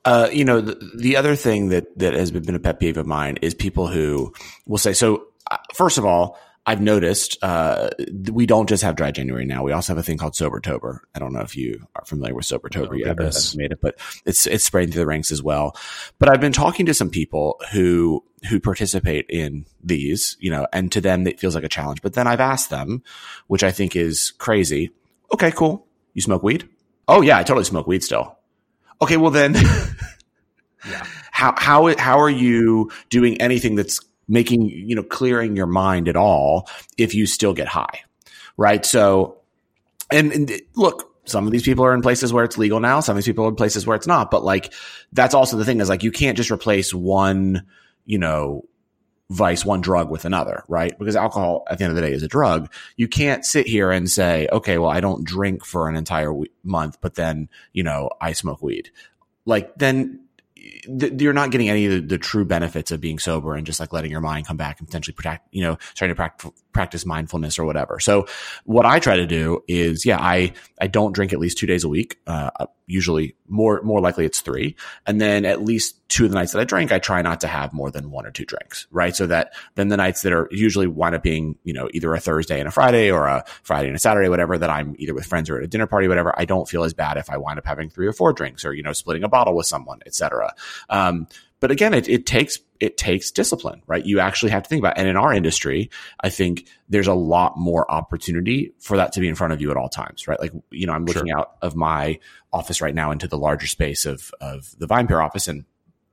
uh, 0.05 0.29
you 0.31 0.45
know 0.45 0.61
the, 0.61 0.91
the, 0.97 1.17
other 1.17 1.35
thing 1.35 1.69
that 1.69 1.97
that 1.97 2.13
has 2.13 2.29
been 2.29 2.53
a 2.53 2.59
pet 2.59 2.79
peeve 2.79 2.97
of 2.97 3.07
mine 3.07 3.37
is 3.41 3.55
people 3.55 3.87
who 3.87 4.33
will 4.67 4.77
say 4.77 4.93
so 4.93 5.25
uh, 5.49 5.57
first 5.73 5.97
of 5.97 6.05
all 6.05 6.37
I've 6.67 6.81
noticed 6.81 7.37
uh, 7.43 7.89
we 8.31 8.47
don't 8.47 8.67
just 8.67 8.81
have 8.81 8.95
dry 8.95 9.11
January 9.11 9.45
now. 9.45 9.63
We 9.63 9.71
also 9.71 9.93
have 9.93 9.99
a 9.99 10.03
thing 10.03 10.17
called 10.17 10.33
Sobertober. 10.33 10.99
I 11.13 11.19
don't 11.19 11.31
know 11.31 11.41
if 11.41 11.55
you 11.55 11.87
are 11.95 12.03
familiar 12.05 12.33
with 12.33 12.45
Sobertober 12.45 12.89
oh, 12.91 12.93
yet. 12.93 13.17
That's 13.17 13.55
made 13.55 13.71
it, 13.71 13.79
but 13.81 13.99
it's 14.25 14.47
it's 14.47 14.63
spreading 14.63 14.91
through 14.91 15.01
the 15.01 15.07
ranks 15.07 15.31
as 15.31 15.43
well. 15.43 15.77
But 16.17 16.29
I've 16.29 16.41
been 16.41 16.53
talking 16.53 16.87
to 16.87 16.93
some 16.93 17.11
people 17.11 17.61
who 17.71 18.23
who 18.49 18.59
participate 18.59 19.27
in 19.29 19.65
these, 19.83 20.37
you 20.39 20.49
know, 20.49 20.65
and 20.73 20.91
to 20.91 21.01
them 21.01 21.27
it 21.27 21.39
feels 21.39 21.53
like 21.53 21.63
a 21.63 21.69
challenge. 21.69 22.01
But 22.01 22.13
then 22.13 22.25
I've 22.25 22.39
asked 22.39 22.71
them, 22.71 23.03
which 23.45 23.63
I 23.63 23.71
think 23.71 23.95
is 23.95 24.31
crazy. 24.31 24.89
Okay, 25.33 25.51
cool. 25.51 25.85
You 26.15 26.23
smoke 26.23 26.41
weed? 26.41 26.67
Oh 27.07 27.21
yeah, 27.21 27.37
I 27.37 27.43
totally 27.43 27.65
smoke 27.65 27.85
weed 27.85 28.03
still. 28.03 28.39
Okay, 29.03 29.17
well 29.17 29.31
then, 29.31 29.53
yeah. 30.89 31.05
how 31.31 31.53
how 31.57 31.95
how 31.97 32.19
are 32.19 32.29
you 32.29 32.89
doing 33.09 33.39
anything 33.39 33.75
that's 33.75 33.99
making, 34.27 34.69
you 34.69 34.95
know, 34.95 35.03
clearing 35.03 35.55
your 35.55 35.67
mind 35.67 36.07
at 36.07 36.15
all 36.15 36.69
if 36.97 37.13
you 37.13 37.25
still 37.25 37.53
get 37.53 37.67
high. 37.67 38.01
Right. 38.57 38.85
So, 38.85 39.37
and, 40.11 40.31
and 40.31 40.51
look, 40.75 41.11
some 41.25 41.45
of 41.45 41.51
these 41.51 41.63
people 41.63 41.83
are 41.85 41.93
in 41.93 42.01
places 42.01 42.31
where 42.31 42.43
it's 42.43 42.57
legal 42.57 42.79
now. 42.79 42.99
Some 42.99 43.13
of 43.13 43.17
these 43.17 43.27
people 43.27 43.45
are 43.45 43.49
in 43.49 43.55
places 43.55 43.85
where 43.85 43.95
it's 43.95 44.07
not. 44.07 44.31
But 44.31 44.43
like, 44.43 44.73
that's 45.11 45.33
also 45.33 45.57
the 45.57 45.65
thing 45.65 45.81
is 45.81 45.89
like, 45.89 46.03
you 46.03 46.11
can't 46.11 46.37
just 46.37 46.51
replace 46.51 46.93
one, 46.93 47.65
you 48.05 48.19
know, 48.19 48.65
vice, 49.31 49.65
one 49.65 49.81
drug 49.81 50.11
with 50.11 50.25
another, 50.25 50.63
right? 50.67 50.97
Because 50.99 51.15
alcohol 51.15 51.63
at 51.67 51.79
the 51.79 51.83
end 51.83 51.91
of 51.91 51.95
the 51.95 52.03
day 52.03 52.13
is 52.13 52.21
a 52.21 52.27
drug. 52.27 52.71
You 52.95 53.07
can't 53.07 53.43
sit 53.43 53.67
here 53.67 53.89
and 53.89 54.07
say, 54.09 54.47
okay, 54.51 54.77
well, 54.77 54.91
I 54.91 54.99
don't 54.99 55.25
drink 55.25 55.65
for 55.65 55.89
an 55.89 55.95
entire 55.95 56.31
month, 56.63 56.99
but 57.01 57.15
then, 57.15 57.49
you 57.73 57.81
know, 57.81 58.11
I 58.21 58.33
smoke 58.33 58.61
weed. 58.61 58.91
Like, 59.45 59.75
then 59.77 60.24
th- 60.99 61.21
you're 61.21 61.33
not 61.33 61.51
getting 61.51 61.69
any 61.69 61.85
of 61.85 61.91
the, 61.91 61.99
the, 62.01 62.17
true 62.17 62.45
benefits 62.45 62.91
of 62.91 63.01
being 63.01 63.19
sober 63.19 63.55
and 63.55 63.65
just 63.65 63.79
like 63.79 63.93
letting 63.93 64.11
your 64.11 64.21
mind 64.21 64.47
come 64.47 64.57
back 64.57 64.79
and 64.79 64.87
potentially 64.87 65.13
protect, 65.13 65.47
you 65.51 65.61
know, 65.61 65.77
starting 65.93 66.13
to 66.13 66.15
practice, 66.15 66.51
practice 66.71 67.05
mindfulness 67.05 67.59
or 67.59 67.65
whatever. 67.65 67.99
So 67.99 68.25
what 68.63 68.85
I 68.85 68.99
try 68.99 69.15
to 69.17 69.27
do 69.27 69.63
is, 69.67 70.05
yeah, 70.05 70.19
I, 70.19 70.53
I 70.79 70.87
don't 70.87 71.13
drink 71.13 71.33
at 71.33 71.39
least 71.39 71.57
two 71.57 71.67
days 71.67 71.83
a 71.83 71.89
week. 71.89 72.17
Uh, 72.25 72.49
usually 72.87 73.35
more, 73.47 73.81
more 73.81 73.99
likely 73.99 74.25
it's 74.25 74.41
three. 74.41 74.75
And 75.05 75.19
then 75.19 75.45
at 75.45 75.63
least 75.63 76.07
two 76.07 76.25
of 76.25 76.31
the 76.31 76.35
nights 76.35 76.51
that 76.51 76.59
I 76.59 76.63
drink, 76.63 76.91
I 76.91 76.99
try 76.99 77.21
not 77.21 77.41
to 77.41 77.47
have 77.47 77.73
more 77.73 77.89
than 77.89 78.11
one 78.11 78.25
or 78.25 78.31
two 78.31 78.45
drinks, 78.45 78.87
right? 78.91 79.15
So 79.15 79.27
that 79.27 79.53
then 79.75 79.87
the 79.87 79.97
nights 79.97 80.21
that 80.21 80.33
are 80.33 80.47
usually 80.51 80.87
wind 80.87 81.15
up 81.15 81.23
being, 81.23 81.57
you 81.63 81.73
know, 81.73 81.89
either 81.93 82.13
a 82.13 82.19
Thursday 82.19 82.59
and 82.59 82.67
a 82.67 82.71
Friday 82.71 83.11
or 83.11 83.27
a 83.27 83.43
Friday 83.63 83.87
and 83.87 83.95
a 83.95 83.99
Saturday, 83.99 84.29
whatever, 84.29 84.57
that 84.57 84.69
I'm 84.69 84.95
either 84.99 85.13
with 85.13 85.25
friends 85.25 85.49
or 85.49 85.57
at 85.57 85.63
a 85.63 85.67
dinner 85.67 85.87
party, 85.87 86.07
whatever, 86.07 86.33
I 86.37 86.45
don't 86.45 86.69
feel 86.69 86.83
as 86.83 86.93
bad 86.93 87.17
if 87.17 87.29
I 87.29 87.37
wind 87.37 87.59
up 87.59 87.65
having 87.65 87.89
three 87.89 88.07
or 88.07 88.13
four 88.13 88.33
drinks 88.33 88.65
or, 88.65 88.73
you 88.73 88.83
know, 88.83 88.93
splitting 88.93 89.23
a 89.23 89.29
bottle 89.29 89.55
with 89.55 89.67
someone, 89.67 89.99
etc. 90.05 90.53
Um, 90.89 91.27
but 91.65 91.71
again, 91.71 91.95
it, 91.95 92.07
it 92.07 92.27
takes 92.27 92.59
it 92.79 92.95
takes 92.95 93.31
discipline, 93.31 93.81
right? 93.87 94.05
You 94.05 94.19
actually 94.19 94.51
have 94.51 94.61
to 94.61 94.69
think 94.69 94.81
about 94.81 94.97
it. 94.97 94.99
And 94.99 95.09
in 95.09 95.17
our 95.17 95.33
industry, 95.33 95.89
I 96.19 96.29
think 96.29 96.67
there's 96.89 97.07
a 97.07 97.15
lot 97.15 97.57
more 97.57 97.89
opportunity 97.89 98.75
for 98.77 98.97
that 98.97 99.13
to 99.13 99.19
be 99.19 99.27
in 99.27 99.33
front 99.33 99.51
of 99.51 99.61
you 99.61 99.71
at 99.71 99.77
all 99.77 99.89
times, 99.89 100.27
right? 100.27 100.39
Like, 100.39 100.51
you 100.69 100.85
know, 100.85 100.93
I'm 100.93 101.05
looking 101.05 101.29
sure. 101.29 101.39
out 101.39 101.55
of 101.63 101.75
my 101.75 102.19
office 102.53 102.81
right 102.81 102.93
now 102.93 103.09
into 103.09 103.27
the 103.27 103.39
larger 103.39 103.65
space 103.65 104.05
of, 104.05 104.29
of 104.39 104.75
the 104.77 104.87
VinePair 104.87 105.25
office 105.25 105.47
and 105.47 105.65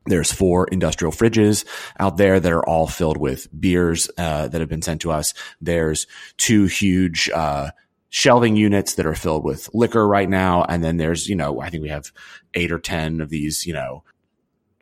there's 0.07 0.33
four 0.33 0.69
industrial 0.69 1.13
fridges 1.13 1.67
out 2.01 2.17
there 2.17 2.41
that 2.41 2.51
are 2.51 2.67
all 2.67 2.87
filled 2.87 3.19
with 3.19 3.47
beers 3.61 4.09
uh, 4.17 4.49
that 4.49 4.63
have 4.63 4.71
been 4.71 4.81
sent 4.81 5.03
to 5.03 5.13
us. 5.13 5.35
There's 5.61 6.07
two 6.39 6.65
huge 6.65 7.29
uh, 7.29 7.73
shelving 8.09 8.57
units 8.57 8.95
that 8.95 9.05
are 9.05 9.15
filled 9.15 9.45
with 9.45 9.69
liquor 9.75 10.09
right 10.09 10.31
now, 10.31 10.65
and 10.65 10.83
then 10.83 10.97
there's 10.97 11.29
you 11.29 11.37
know 11.37 11.61
I 11.61 11.69
think 11.69 11.83
we 11.83 11.91
have 11.91 12.11
eight 12.55 12.73
or 12.73 12.79
ten 12.79 13.21
of 13.21 13.29
these 13.29 13.67
you 13.67 13.75
know 13.75 14.03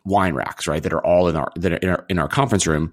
wine 0.05 0.35
racks 0.35 0.67
right 0.67 0.83
that 0.83 0.93
are 0.93 1.05
all 1.05 1.29
in 1.29 1.37
our 1.37 1.53
that 1.57 1.73
are 1.73 1.77
in 1.77 1.89
our, 1.89 2.05
in 2.09 2.19
our 2.19 2.29
conference 2.29 2.67
room 2.67 2.93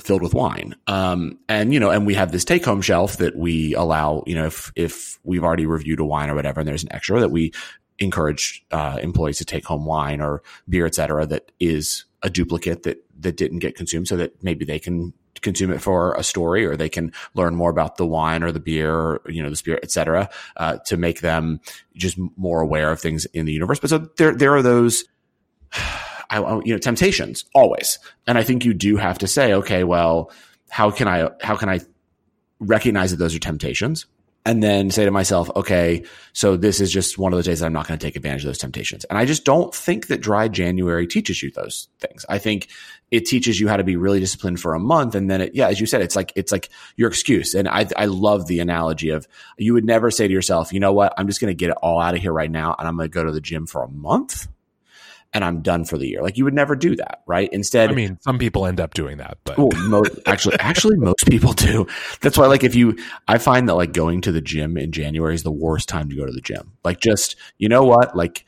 filled 0.00 0.22
with 0.22 0.34
wine. 0.34 0.74
Um, 0.86 1.38
and 1.48 1.72
you 1.72 1.80
know, 1.80 1.90
and 1.90 2.06
we 2.06 2.14
have 2.14 2.32
this 2.32 2.44
take 2.44 2.64
home 2.64 2.82
shelf 2.82 3.18
that 3.18 3.36
we 3.36 3.74
allow, 3.74 4.22
you 4.26 4.34
know, 4.34 4.46
if, 4.46 4.72
if 4.76 5.18
we've 5.24 5.44
already 5.44 5.66
reviewed 5.66 6.00
a 6.00 6.04
wine 6.04 6.30
or 6.30 6.34
whatever, 6.34 6.60
and 6.60 6.68
there's 6.68 6.84
an 6.84 6.92
extra 6.92 7.20
that 7.20 7.30
we 7.30 7.52
encourage 7.98 8.64
uh, 8.70 8.98
employees 9.02 9.38
to 9.38 9.44
take 9.44 9.64
home 9.64 9.84
wine 9.84 10.20
or 10.20 10.42
beer, 10.68 10.86
et 10.86 10.94
cetera, 10.94 11.26
that 11.26 11.50
is 11.58 12.04
a 12.22 12.30
duplicate 12.30 12.84
that 12.84 13.04
that 13.20 13.36
didn't 13.36 13.58
get 13.58 13.76
consumed, 13.76 14.08
so 14.08 14.16
that 14.16 14.42
maybe 14.42 14.64
they 14.64 14.78
can 14.78 15.12
consume 15.40 15.70
it 15.70 15.80
for 15.80 16.14
a 16.14 16.22
story 16.22 16.66
or 16.66 16.76
they 16.76 16.88
can 16.88 17.12
learn 17.34 17.54
more 17.54 17.70
about 17.70 17.96
the 17.96 18.06
wine 18.06 18.42
or 18.42 18.50
the 18.50 18.58
beer 18.58 18.92
or 18.92 19.22
you 19.28 19.40
know 19.40 19.48
the 19.48 19.54
spirit 19.54 19.78
et 19.84 19.90
cetera 19.92 20.28
uh, 20.56 20.78
to 20.84 20.96
make 20.96 21.20
them 21.20 21.60
just 21.94 22.18
more 22.36 22.60
aware 22.60 22.90
of 22.90 23.00
things 23.00 23.24
in 23.26 23.46
the 23.46 23.52
universe 23.52 23.78
but 23.78 23.88
so 23.88 23.98
there 24.16 24.34
there 24.34 24.56
are 24.56 24.62
those 24.62 25.04
I, 26.30 26.40
you 26.64 26.74
know 26.74 26.78
temptations 26.78 27.44
always 27.54 27.98
and 28.26 28.36
i 28.36 28.42
think 28.42 28.64
you 28.64 28.74
do 28.74 28.96
have 28.96 29.18
to 29.18 29.26
say 29.26 29.54
okay 29.54 29.84
well 29.84 30.30
how 30.70 30.90
can 30.90 31.08
i 31.08 31.30
how 31.40 31.56
can 31.56 31.68
i 31.68 31.80
recognize 32.60 33.10
that 33.10 33.16
those 33.16 33.34
are 33.34 33.38
temptations 33.38 34.06
and 34.48 34.62
then 34.62 34.90
say 34.90 35.04
to 35.04 35.10
myself, 35.10 35.50
okay, 35.56 36.04
so 36.32 36.56
this 36.56 36.80
is 36.80 36.90
just 36.90 37.18
one 37.18 37.34
of 37.34 37.36
those 37.36 37.44
days 37.44 37.60
that 37.60 37.66
I'm 37.66 37.72
not 37.74 37.86
going 37.86 37.98
to 37.98 38.06
take 38.06 38.16
advantage 38.16 38.44
of 38.44 38.48
those 38.48 38.56
temptations. 38.56 39.04
And 39.04 39.18
I 39.18 39.26
just 39.26 39.44
don't 39.44 39.74
think 39.74 40.06
that 40.06 40.22
dry 40.22 40.48
January 40.48 41.06
teaches 41.06 41.42
you 41.42 41.50
those 41.50 41.88
things. 42.00 42.24
I 42.30 42.38
think 42.38 42.68
it 43.10 43.26
teaches 43.26 43.60
you 43.60 43.68
how 43.68 43.76
to 43.76 43.84
be 43.84 43.96
really 43.96 44.20
disciplined 44.20 44.58
for 44.58 44.72
a 44.72 44.80
month. 44.80 45.14
And 45.14 45.30
then 45.30 45.42
it, 45.42 45.54
yeah, 45.54 45.68
as 45.68 45.80
you 45.80 45.86
said, 45.86 46.00
it's 46.00 46.16
like, 46.16 46.32
it's 46.34 46.50
like 46.50 46.70
your 46.96 47.10
excuse. 47.10 47.52
And 47.52 47.68
I, 47.68 47.86
I 47.94 48.06
love 48.06 48.46
the 48.46 48.60
analogy 48.60 49.10
of 49.10 49.28
you 49.58 49.74
would 49.74 49.84
never 49.84 50.10
say 50.10 50.26
to 50.26 50.32
yourself, 50.32 50.72
you 50.72 50.80
know 50.80 50.94
what? 50.94 51.12
I'm 51.18 51.26
just 51.26 51.42
going 51.42 51.50
to 51.50 51.54
get 51.54 51.68
it 51.68 51.76
all 51.82 52.00
out 52.00 52.14
of 52.14 52.22
here 52.22 52.32
right 52.32 52.50
now. 52.50 52.74
And 52.78 52.88
I'm 52.88 52.96
going 52.96 53.10
to 53.10 53.12
go 53.12 53.24
to 53.24 53.32
the 53.32 53.42
gym 53.42 53.66
for 53.66 53.82
a 53.82 53.88
month 53.88 54.48
and 55.32 55.44
I'm 55.44 55.60
done 55.60 55.84
for 55.84 55.98
the 55.98 56.06
year. 56.06 56.22
Like 56.22 56.36
you 56.36 56.44
would 56.44 56.54
never 56.54 56.74
do 56.74 56.96
that, 56.96 57.22
right? 57.26 57.48
Instead, 57.52 57.90
I 57.90 57.94
mean, 57.94 58.18
some 58.22 58.38
people 58.38 58.66
end 58.66 58.80
up 58.80 58.94
doing 58.94 59.18
that, 59.18 59.38
but 59.44 59.58
well, 59.58 59.68
most, 59.88 60.18
actually, 60.26 60.58
actually, 60.58 60.96
most 60.96 61.26
people 61.26 61.52
do. 61.52 61.86
That's 62.20 62.38
why, 62.38 62.46
like, 62.46 62.64
if 62.64 62.74
you, 62.74 62.98
I 63.26 63.38
find 63.38 63.68
that 63.68 63.74
like 63.74 63.92
going 63.92 64.22
to 64.22 64.32
the 64.32 64.40
gym 64.40 64.76
in 64.76 64.92
January 64.92 65.34
is 65.34 65.42
the 65.42 65.52
worst 65.52 65.88
time 65.88 66.08
to 66.10 66.16
go 66.16 66.24
to 66.24 66.32
the 66.32 66.40
gym. 66.40 66.72
Like, 66.84 67.00
just 67.00 67.36
you 67.58 67.68
know 67.68 67.84
what, 67.84 68.16
like. 68.16 68.44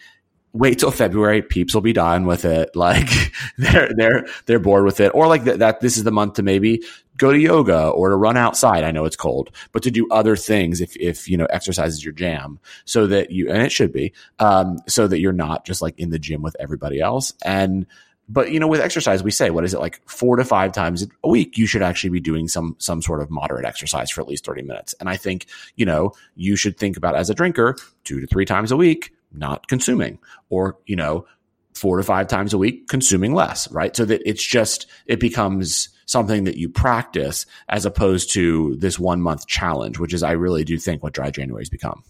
Wait 0.52 0.80
till 0.80 0.90
February. 0.90 1.42
Peeps 1.42 1.74
will 1.74 1.80
be 1.80 1.92
done 1.92 2.26
with 2.26 2.44
it. 2.44 2.74
Like 2.74 3.08
they're 3.56 3.88
they're 3.96 4.26
they're 4.46 4.58
bored 4.58 4.84
with 4.84 4.98
it, 4.98 5.10
or 5.14 5.28
like 5.28 5.44
th- 5.44 5.58
that. 5.58 5.80
This 5.80 5.96
is 5.96 6.02
the 6.02 6.10
month 6.10 6.34
to 6.34 6.42
maybe 6.42 6.82
go 7.20 7.30
to 7.30 7.38
yoga 7.38 7.88
or 7.88 8.08
to 8.08 8.16
run 8.16 8.36
outside. 8.36 8.82
I 8.82 8.90
know 8.90 9.04
it's 9.04 9.14
cold, 9.14 9.50
but 9.72 9.82
to 9.82 9.90
do 9.90 10.08
other 10.10 10.36
things 10.36 10.80
if, 10.80 10.96
if, 10.96 11.28
you 11.28 11.36
know, 11.36 11.44
exercise 11.46 11.92
is 11.92 12.04
your 12.04 12.14
jam 12.14 12.58
so 12.86 13.06
that 13.06 13.30
you, 13.30 13.50
and 13.50 13.62
it 13.62 13.70
should 13.70 13.92
be, 13.92 14.12
um, 14.38 14.78
so 14.88 15.06
that 15.06 15.20
you're 15.20 15.32
not 15.32 15.66
just 15.66 15.82
like 15.82 15.98
in 15.98 16.10
the 16.10 16.18
gym 16.18 16.40
with 16.40 16.56
everybody 16.58 16.98
else. 16.98 17.34
And 17.44 17.86
but 18.32 18.52
you 18.52 18.60
know, 18.60 18.68
with 18.68 18.80
exercise, 18.80 19.24
we 19.24 19.32
say, 19.32 19.50
what 19.50 19.64
is 19.64 19.74
it 19.74 19.80
like 19.80 20.00
four 20.08 20.36
to 20.36 20.44
five 20.44 20.72
times 20.72 21.04
a 21.24 21.28
week? 21.28 21.58
You 21.58 21.66
should 21.66 21.82
actually 21.82 22.10
be 22.10 22.20
doing 22.20 22.46
some, 22.46 22.76
some 22.78 23.02
sort 23.02 23.20
of 23.20 23.28
moderate 23.28 23.64
exercise 23.64 24.08
for 24.08 24.20
at 24.20 24.28
least 24.28 24.46
30 24.46 24.62
minutes. 24.62 24.94
And 25.00 25.08
I 25.08 25.16
think, 25.16 25.46
you 25.74 25.84
know, 25.84 26.12
you 26.36 26.54
should 26.54 26.78
think 26.78 26.96
about 26.96 27.16
as 27.16 27.28
a 27.28 27.34
drinker, 27.34 27.76
two 28.04 28.20
to 28.20 28.28
three 28.28 28.44
times 28.44 28.70
a 28.70 28.76
week, 28.76 29.12
not 29.32 29.66
consuming 29.66 30.20
or, 30.48 30.78
you 30.86 30.94
know, 30.94 31.26
four 31.74 31.96
to 31.96 32.04
five 32.04 32.28
times 32.28 32.54
a 32.54 32.58
week, 32.58 32.86
consuming 32.88 33.34
less, 33.34 33.70
right? 33.72 33.96
So 33.96 34.04
that 34.04 34.22
it's 34.24 34.46
just, 34.46 34.86
it 35.06 35.18
becomes 35.18 35.88
something 36.10 36.44
that 36.44 36.56
you 36.56 36.68
practice 36.68 37.46
as 37.68 37.86
opposed 37.86 38.32
to 38.32 38.74
this 38.76 38.98
one 38.98 39.22
month 39.22 39.46
challenge, 39.46 39.98
which 39.98 40.12
is, 40.12 40.24
I 40.24 40.32
really 40.32 40.64
do 40.64 40.76
think 40.76 41.02
what 41.02 41.12
dry 41.12 41.30
January 41.30 41.62
has 41.62 41.70
become. 41.70 42.02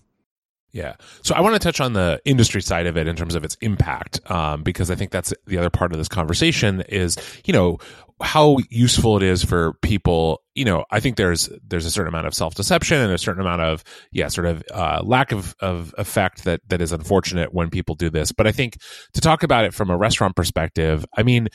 Yeah. 0.72 0.94
So 1.22 1.34
I 1.34 1.40
want 1.40 1.54
to 1.54 1.58
touch 1.58 1.80
on 1.80 1.92
the 1.92 2.20
industry 2.24 2.62
side 2.62 2.86
of 2.86 2.96
it 2.96 3.06
in 3.06 3.16
terms 3.16 3.34
of 3.34 3.44
its 3.44 3.56
impact, 3.60 4.20
um, 4.30 4.62
because 4.62 4.90
I 4.90 4.94
think 4.94 5.10
that's 5.10 5.34
the 5.46 5.58
other 5.58 5.68
part 5.68 5.92
of 5.92 5.98
this 5.98 6.08
conversation 6.08 6.80
is, 6.82 7.18
you 7.44 7.52
know, 7.52 7.78
how 8.22 8.58
useful 8.70 9.16
it 9.16 9.22
is 9.22 9.44
for 9.44 9.74
people. 9.82 10.42
You 10.54 10.64
know, 10.64 10.84
I 10.90 11.00
think 11.00 11.16
there's 11.16 11.50
there's 11.66 11.86
a 11.86 11.90
certain 11.90 12.08
amount 12.08 12.26
of 12.26 12.34
self 12.34 12.54
deception 12.54 13.00
and 13.00 13.12
a 13.12 13.18
certain 13.18 13.40
amount 13.40 13.62
of 13.62 13.82
yeah, 14.12 14.28
sort 14.28 14.46
of 14.46 14.62
uh, 14.72 15.00
lack 15.02 15.32
of 15.32 15.54
of 15.60 15.94
effect 15.98 16.44
that 16.44 16.60
that 16.68 16.80
is 16.80 16.92
unfortunate 16.92 17.52
when 17.52 17.68
people 17.68 17.94
do 17.96 18.08
this. 18.08 18.30
But 18.30 18.46
I 18.46 18.52
think 18.52 18.78
to 19.14 19.20
talk 19.20 19.42
about 19.42 19.64
it 19.64 19.74
from 19.74 19.90
a 19.90 19.96
restaurant 19.96 20.36
perspective, 20.36 21.04
I 21.16 21.22
mean, 21.22 21.48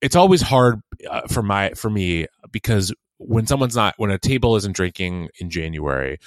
it's 0.00 0.16
always 0.16 0.42
hard 0.42 0.80
uh, 1.08 1.22
for 1.28 1.42
my 1.42 1.70
for 1.70 1.90
me 1.90 2.26
because 2.50 2.92
when 3.18 3.46
someone's 3.46 3.76
not 3.76 3.94
when 3.98 4.10
a 4.10 4.18
table 4.18 4.56
isn't 4.56 4.74
drinking 4.74 5.28
in 5.38 5.50
January 5.50 6.18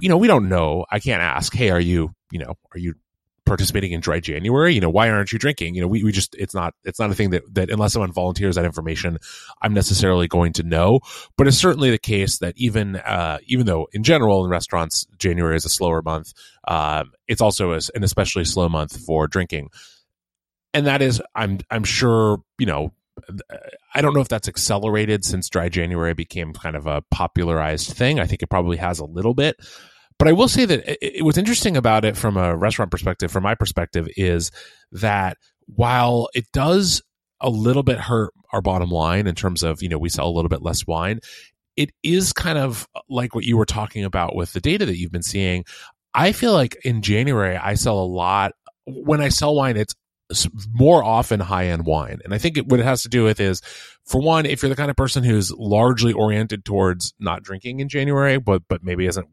you 0.00 0.08
know, 0.08 0.16
we 0.16 0.26
don't 0.26 0.48
know. 0.48 0.84
I 0.90 0.98
can't 0.98 1.22
ask, 1.22 1.54
hey, 1.54 1.70
are 1.70 1.80
you, 1.80 2.12
you 2.30 2.40
know, 2.40 2.54
are 2.74 2.78
you 2.78 2.94
participating 3.46 3.92
in 3.92 4.00
dry 4.00 4.18
January? 4.18 4.74
You 4.74 4.80
know, 4.80 4.90
why 4.90 5.08
aren't 5.08 5.32
you 5.32 5.38
drinking? 5.38 5.76
You 5.76 5.82
know, 5.82 5.86
we, 5.86 6.02
we 6.02 6.10
just, 6.10 6.34
it's 6.36 6.54
not, 6.54 6.74
it's 6.84 6.98
not 6.98 7.10
a 7.10 7.14
thing 7.14 7.30
that, 7.30 7.42
that 7.54 7.70
unless 7.70 7.92
someone 7.92 8.10
volunteers 8.10 8.56
that 8.56 8.64
information, 8.64 9.18
I'm 9.62 9.74
necessarily 9.74 10.26
going 10.26 10.54
to 10.54 10.64
know. 10.64 11.00
But 11.36 11.46
it's 11.46 11.56
certainly 11.56 11.90
the 11.90 11.98
case 11.98 12.38
that 12.38 12.54
even, 12.56 12.96
uh, 12.96 13.38
even 13.46 13.66
though 13.66 13.86
in 13.92 14.02
general 14.02 14.44
in 14.44 14.50
restaurants, 14.50 15.06
January 15.18 15.54
is 15.54 15.64
a 15.64 15.68
slower 15.70 16.02
month, 16.02 16.32
um, 16.66 17.12
it's 17.28 17.40
also 17.40 17.72
a, 17.72 17.80
an 17.94 18.02
especially 18.02 18.44
slow 18.44 18.68
month 18.68 19.04
for 19.04 19.28
drinking. 19.28 19.68
And 20.74 20.86
that 20.86 21.00
is, 21.00 21.22
I'm, 21.34 21.58
I'm 21.70 21.84
sure, 21.84 22.38
you 22.58 22.66
know, 22.66 22.92
I 23.94 24.00
don't 24.00 24.14
know 24.14 24.20
if 24.20 24.28
that's 24.28 24.48
accelerated 24.48 25.24
since 25.24 25.48
dry 25.48 25.68
January 25.68 26.14
became 26.14 26.52
kind 26.52 26.76
of 26.76 26.86
a 26.86 27.02
popularized 27.10 27.92
thing. 27.92 28.20
I 28.20 28.26
think 28.26 28.42
it 28.42 28.50
probably 28.50 28.76
has 28.78 28.98
a 28.98 29.04
little 29.04 29.34
bit. 29.34 29.56
But 30.18 30.28
I 30.28 30.32
will 30.32 30.48
say 30.48 30.64
that 30.64 30.88
it, 30.88 30.98
it, 31.00 31.24
what's 31.24 31.38
interesting 31.38 31.76
about 31.76 32.04
it 32.04 32.16
from 32.16 32.36
a 32.36 32.56
restaurant 32.56 32.90
perspective, 32.90 33.30
from 33.30 33.42
my 33.42 33.54
perspective, 33.54 34.08
is 34.16 34.50
that 34.92 35.36
while 35.66 36.28
it 36.34 36.46
does 36.52 37.02
a 37.40 37.50
little 37.50 37.82
bit 37.82 37.98
hurt 37.98 38.32
our 38.52 38.62
bottom 38.62 38.90
line 38.90 39.26
in 39.26 39.34
terms 39.34 39.62
of, 39.62 39.82
you 39.82 39.88
know, 39.88 39.98
we 39.98 40.08
sell 40.08 40.28
a 40.28 40.30
little 40.30 40.48
bit 40.48 40.62
less 40.62 40.86
wine, 40.86 41.20
it 41.76 41.90
is 42.02 42.32
kind 42.32 42.58
of 42.58 42.86
like 43.08 43.34
what 43.34 43.44
you 43.44 43.56
were 43.56 43.66
talking 43.66 44.04
about 44.04 44.36
with 44.36 44.52
the 44.52 44.60
data 44.60 44.86
that 44.86 44.96
you've 44.96 45.12
been 45.12 45.22
seeing. 45.22 45.64
I 46.14 46.32
feel 46.32 46.52
like 46.52 46.76
in 46.84 47.02
January, 47.02 47.56
I 47.56 47.74
sell 47.74 47.98
a 47.98 48.04
lot. 48.04 48.52
When 48.86 49.20
I 49.20 49.30
sell 49.30 49.54
wine, 49.54 49.76
it's 49.76 49.94
more 50.72 51.02
often 51.02 51.40
high 51.40 51.66
end 51.66 51.86
wine. 51.86 52.20
And 52.24 52.34
I 52.34 52.38
think 52.38 52.56
it, 52.56 52.66
what 52.66 52.80
it 52.80 52.84
has 52.84 53.02
to 53.02 53.08
do 53.08 53.24
with 53.24 53.40
is, 53.40 53.60
for 54.04 54.20
one, 54.20 54.46
if 54.46 54.62
you're 54.62 54.68
the 54.68 54.76
kind 54.76 54.90
of 54.90 54.96
person 54.96 55.24
who's 55.24 55.52
largely 55.52 56.12
oriented 56.12 56.64
towards 56.64 57.14
not 57.18 57.42
drinking 57.42 57.80
in 57.80 57.88
January, 57.88 58.38
but 58.38 58.62
but 58.68 58.82
maybe 58.82 59.06
isn't 59.06 59.28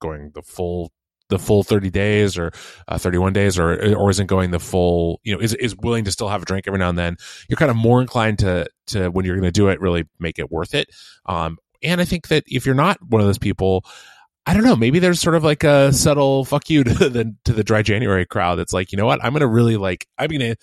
going 0.00 0.30
the 0.34 0.42
full 0.42 0.92
the 1.28 1.38
full 1.38 1.64
30 1.64 1.90
days 1.90 2.38
or 2.38 2.52
uh, 2.88 2.98
31 2.98 3.32
days 3.32 3.58
or 3.58 3.96
or 3.96 4.10
isn't 4.10 4.26
going 4.26 4.50
the 4.50 4.60
full 4.60 5.20
you 5.24 5.34
know 5.34 5.40
is 5.40 5.54
is 5.54 5.76
willing 5.76 6.04
to 6.04 6.12
still 6.12 6.28
have 6.28 6.42
a 6.42 6.44
drink 6.44 6.66
every 6.66 6.78
now 6.78 6.88
and 6.88 6.98
then 6.98 7.16
you're 7.48 7.56
kind 7.56 7.70
of 7.70 7.76
more 7.76 8.00
inclined 8.00 8.38
to 8.38 8.66
to 8.86 9.08
when 9.08 9.24
you're 9.24 9.34
going 9.34 9.42
to 9.42 9.50
do 9.50 9.68
it 9.68 9.80
really 9.80 10.04
make 10.20 10.38
it 10.38 10.50
worth 10.52 10.72
it 10.72 10.88
um 11.26 11.58
and 11.82 12.00
i 12.00 12.04
think 12.04 12.28
that 12.28 12.44
if 12.46 12.64
you're 12.64 12.76
not 12.76 12.98
one 13.08 13.20
of 13.20 13.26
those 13.26 13.38
people 13.38 13.84
I 14.46 14.54
don't 14.54 14.62
know. 14.62 14.76
Maybe 14.76 15.00
there's 15.00 15.20
sort 15.20 15.34
of 15.34 15.42
like 15.42 15.64
a 15.64 15.92
subtle 15.92 16.44
fuck 16.44 16.70
you 16.70 16.84
to 16.84 17.08
the 17.08 17.34
to 17.44 17.52
the 17.52 17.64
dry 17.64 17.82
January 17.82 18.24
crowd. 18.24 18.56
That's 18.56 18.72
like, 18.72 18.92
you 18.92 18.98
know 18.98 19.06
what? 19.06 19.22
I'm 19.24 19.32
gonna 19.32 19.48
really 19.48 19.76
like. 19.76 20.06
I'm 20.18 20.30
gonna, 20.30 20.54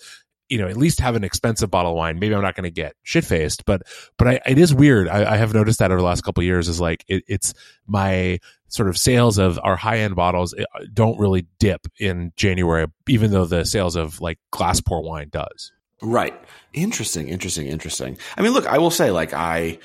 you 0.48 0.56
know, 0.56 0.66
at 0.66 0.78
least 0.78 1.00
have 1.00 1.16
an 1.16 1.24
expensive 1.24 1.70
bottle 1.70 1.92
of 1.92 1.96
wine. 1.96 2.18
Maybe 2.18 2.34
I'm 2.34 2.40
not 2.40 2.54
gonna 2.54 2.70
get 2.70 2.94
shit 3.02 3.26
faced, 3.26 3.66
but 3.66 3.82
but 4.16 4.26
I, 4.26 4.40
it 4.46 4.58
is 4.58 4.74
weird. 4.74 5.08
I, 5.08 5.34
I, 5.34 5.36
have 5.36 5.52
noticed 5.52 5.80
that 5.80 5.90
over 5.90 6.00
the 6.00 6.06
last 6.06 6.22
couple 6.22 6.42
years. 6.42 6.66
Is 6.66 6.80
like 6.80 7.04
it, 7.08 7.24
it's 7.28 7.52
my 7.86 8.38
sort 8.68 8.88
of 8.88 8.96
sales 8.96 9.36
of 9.36 9.60
our 9.62 9.76
high 9.76 9.98
end 9.98 10.16
bottles 10.16 10.54
eh, 10.56 10.64
don't 10.94 11.18
really 11.18 11.46
dip 11.58 11.86
in 12.00 12.32
January, 12.36 12.86
even 13.06 13.32
though 13.32 13.44
the 13.44 13.64
sales 13.64 13.96
of 13.96 14.18
like 14.18 14.38
glass 14.50 14.80
pour 14.80 15.02
wine 15.02 15.28
does. 15.30 15.72
Right. 16.00 16.34
Interesting. 16.72 17.28
Interesting. 17.28 17.66
Interesting. 17.66 18.16
I 18.38 18.42
mean, 18.42 18.52
look, 18.52 18.66
I 18.66 18.78
will 18.78 18.90
say, 18.90 19.10
like 19.10 19.34
I. 19.34 19.78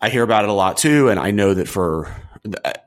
I 0.00 0.08
hear 0.08 0.24
about 0.24 0.42
it 0.42 0.50
a 0.50 0.52
lot 0.52 0.78
too, 0.78 1.10
and 1.10 1.20
I 1.20 1.30
know 1.30 1.54
that 1.54 1.68
for 1.68 2.12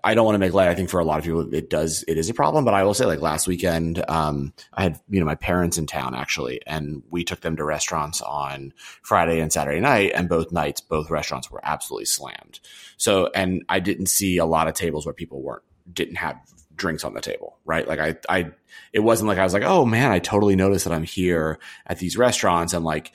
I 0.03 0.15
don't 0.15 0.25
want 0.25 0.35
to 0.35 0.39
make 0.39 0.53
light. 0.53 0.67
I 0.67 0.75
think 0.75 0.89
for 0.89 0.99
a 0.99 1.05
lot 1.05 1.17
of 1.17 1.23
people, 1.23 1.53
it 1.53 1.69
does, 1.69 2.03
it 2.09 2.17
is 2.17 2.29
a 2.29 2.33
problem. 2.33 2.65
But 2.65 2.73
I 2.73 2.83
will 2.83 2.93
say, 2.93 3.05
like 3.05 3.21
last 3.21 3.47
weekend, 3.47 4.03
um, 4.09 4.53
I 4.73 4.83
had 4.83 4.99
you 5.09 5.19
know 5.19 5.25
my 5.25 5.35
parents 5.35 5.77
in 5.77 5.87
town 5.87 6.13
actually, 6.13 6.59
and 6.67 7.03
we 7.09 7.23
took 7.23 7.39
them 7.39 7.55
to 7.55 7.63
restaurants 7.63 8.21
on 8.21 8.73
Friday 9.01 9.39
and 9.39 9.53
Saturday 9.53 9.79
night, 9.79 10.11
and 10.13 10.27
both 10.27 10.51
nights, 10.51 10.81
both 10.81 11.09
restaurants 11.09 11.49
were 11.49 11.61
absolutely 11.63 12.05
slammed. 12.05 12.59
So, 12.97 13.29
and 13.33 13.63
I 13.69 13.79
didn't 13.79 14.07
see 14.07 14.37
a 14.37 14.45
lot 14.45 14.67
of 14.67 14.73
tables 14.73 15.05
where 15.05 15.13
people 15.13 15.41
weren't 15.41 15.63
didn't 15.91 16.15
have 16.15 16.37
drinks 16.75 17.05
on 17.05 17.13
the 17.13 17.21
table, 17.21 17.57
right? 17.63 17.87
Like 17.87 17.99
I, 17.99 18.15
I, 18.27 18.51
it 18.91 18.99
wasn't 18.99 19.29
like 19.29 19.37
I 19.37 19.43
was 19.43 19.53
like, 19.53 19.63
oh 19.63 19.85
man, 19.85 20.11
I 20.11 20.19
totally 20.19 20.57
noticed 20.57 20.83
that 20.83 20.93
I'm 20.93 21.03
here 21.03 21.59
at 21.87 21.99
these 21.99 22.17
restaurants 22.17 22.73
and 22.73 22.83
like 22.83 23.13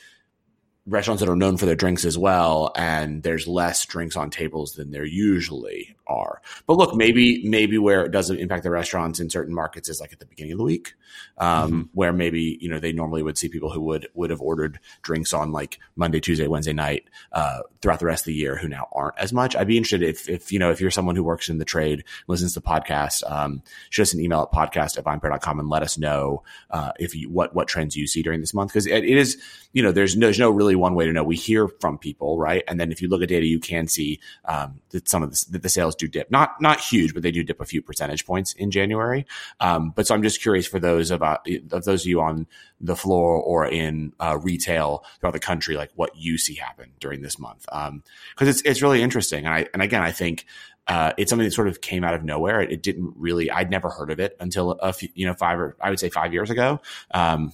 restaurants 0.86 1.20
that 1.20 1.28
are 1.28 1.36
known 1.36 1.56
for 1.56 1.66
their 1.66 1.76
drinks 1.76 2.04
as 2.04 2.16
well 2.16 2.72
and 2.74 3.22
there's 3.22 3.46
less 3.46 3.84
drinks 3.84 4.16
on 4.16 4.30
tables 4.30 4.72
than 4.72 4.90
there 4.90 5.04
usually 5.04 5.94
are 6.10 6.42
but 6.66 6.76
look 6.76 6.94
maybe 6.94 7.42
maybe 7.48 7.78
where 7.78 8.04
it 8.04 8.10
doesn't 8.10 8.38
impact 8.38 8.64
the 8.64 8.70
restaurants 8.70 9.20
in 9.20 9.30
certain 9.30 9.54
markets 9.54 9.88
is 9.88 10.00
like 10.00 10.12
at 10.12 10.18
the 10.18 10.26
beginning 10.26 10.52
of 10.52 10.58
the 10.58 10.64
week 10.64 10.94
um, 11.38 11.70
mm-hmm. 11.70 11.80
where 11.92 12.12
maybe 12.12 12.58
you 12.60 12.68
know 12.68 12.78
they 12.78 12.92
normally 12.92 13.22
would 13.22 13.38
see 13.38 13.48
people 13.48 13.70
who 13.70 13.80
would 13.80 14.08
would 14.14 14.30
have 14.30 14.40
ordered 14.40 14.80
drinks 15.02 15.32
on 15.32 15.52
like 15.52 15.78
monday 15.96 16.20
tuesday 16.20 16.46
wednesday 16.46 16.72
night 16.72 17.04
uh, 17.32 17.60
throughout 17.80 18.00
the 18.00 18.06
rest 18.06 18.22
of 18.22 18.26
the 18.26 18.34
year 18.34 18.56
who 18.56 18.68
now 18.68 18.88
aren't 18.92 19.18
as 19.18 19.32
much 19.32 19.54
i'd 19.56 19.68
be 19.68 19.76
interested 19.76 20.02
if 20.02 20.28
if 20.28 20.50
you 20.50 20.58
know 20.58 20.70
if 20.70 20.80
you're 20.80 20.90
someone 20.90 21.16
who 21.16 21.24
works 21.24 21.48
in 21.48 21.58
the 21.58 21.64
trade 21.64 22.04
listens 22.26 22.54
to 22.54 22.60
the 22.60 22.66
podcast 22.66 23.28
um, 23.30 23.62
shoot 23.90 24.02
us 24.02 24.14
an 24.14 24.20
email 24.20 24.42
at 24.42 24.50
podcast 24.50 24.98
at 24.98 25.04
vinepair.com 25.04 25.60
and 25.60 25.68
let 25.68 25.82
us 25.82 25.96
know 25.96 26.42
uh, 26.70 26.92
if 26.98 27.14
you 27.14 27.28
what 27.30 27.54
what 27.54 27.68
trends 27.68 27.96
you 27.96 28.06
see 28.06 28.22
during 28.22 28.40
this 28.40 28.52
month 28.52 28.70
because 28.70 28.86
it, 28.86 29.04
it 29.04 29.16
is 29.16 29.40
you 29.72 29.82
know 29.82 29.92
there's 29.92 30.16
no, 30.16 30.26
there's 30.26 30.38
no 30.38 30.50
really 30.50 30.74
one 30.74 30.94
way 30.94 31.06
to 31.06 31.12
know. 31.12 31.22
We 31.22 31.36
hear 31.36 31.68
from 31.68 31.98
people, 31.98 32.38
right? 32.38 32.64
And 32.66 32.80
then 32.80 32.90
if 32.90 33.00
you 33.00 33.08
look 33.08 33.22
at 33.22 33.28
data, 33.28 33.46
you 33.46 33.60
can 33.60 33.86
see 33.86 34.20
um, 34.44 34.80
that 34.90 35.08
some 35.08 35.22
of 35.22 35.30
the, 35.30 35.46
that 35.50 35.62
the 35.62 35.68
sales 35.68 35.94
do 36.00 36.08
dip. 36.08 36.30
Not 36.30 36.60
not 36.60 36.80
huge, 36.80 37.14
but 37.14 37.22
they 37.22 37.30
do 37.30 37.42
dip 37.42 37.60
a 37.60 37.64
few 37.64 37.82
percentage 37.82 38.26
points 38.26 38.52
in 38.54 38.70
January. 38.70 39.26
Um, 39.60 39.92
but 39.94 40.06
so 40.06 40.14
I'm 40.14 40.22
just 40.22 40.42
curious 40.42 40.66
for 40.66 40.80
those 40.80 41.10
about 41.10 41.46
of 41.48 41.84
those 41.84 42.02
of 42.02 42.06
you 42.06 42.20
on 42.20 42.46
the 42.80 42.96
floor 42.96 43.36
or 43.36 43.66
in 43.66 44.12
uh, 44.18 44.38
retail 44.42 45.04
throughout 45.20 45.32
the 45.32 45.40
country, 45.40 45.76
like 45.76 45.90
what 45.94 46.16
you 46.16 46.38
see 46.38 46.54
happen 46.54 46.92
during 46.98 47.22
this 47.22 47.38
month, 47.38 47.66
because 47.66 47.88
um, 47.88 48.02
it's 48.38 48.62
it's 48.62 48.82
really 48.82 49.02
interesting. 49.02 49.46
And 49.46 49.54
I 49.54 49.66
and 49.72 49.82
again, 49.82 50.02
I 50.02 50.12
think 50.12 50.46
uh, 50.86 51.12
it's 51.16 51.30
something 51.30 51.46
that 51.46 51.52
sort 51.52 51.68
of 51.68 51.80
came 51.80 52.02
out 52.02 52.14
of 52.14 52.24
nowhere. 52.24 52.60
It, 52.60 52.72
it, 52.72 52.82
didn't 52.82 53.14
really, 53.16 53.50
I'd 53.50 53.70
never 53.70 53.90
heard 53.90 54.10
of 54.10 54.18
it 54.18 54.36
until 54.40 54.72
a 54.72 54.92
few, 54.92 55.08
you 55.14 55.24
know, 55.24 55.34
five 55.34 55.58
or 55.58 55.76
I 55.80 55.90
would 55.90 56.00
say 56.00 56.08
five 56.08 56.32
years 56.32 56.50
ago. 56.50 56.80
Um, 57.12 57.52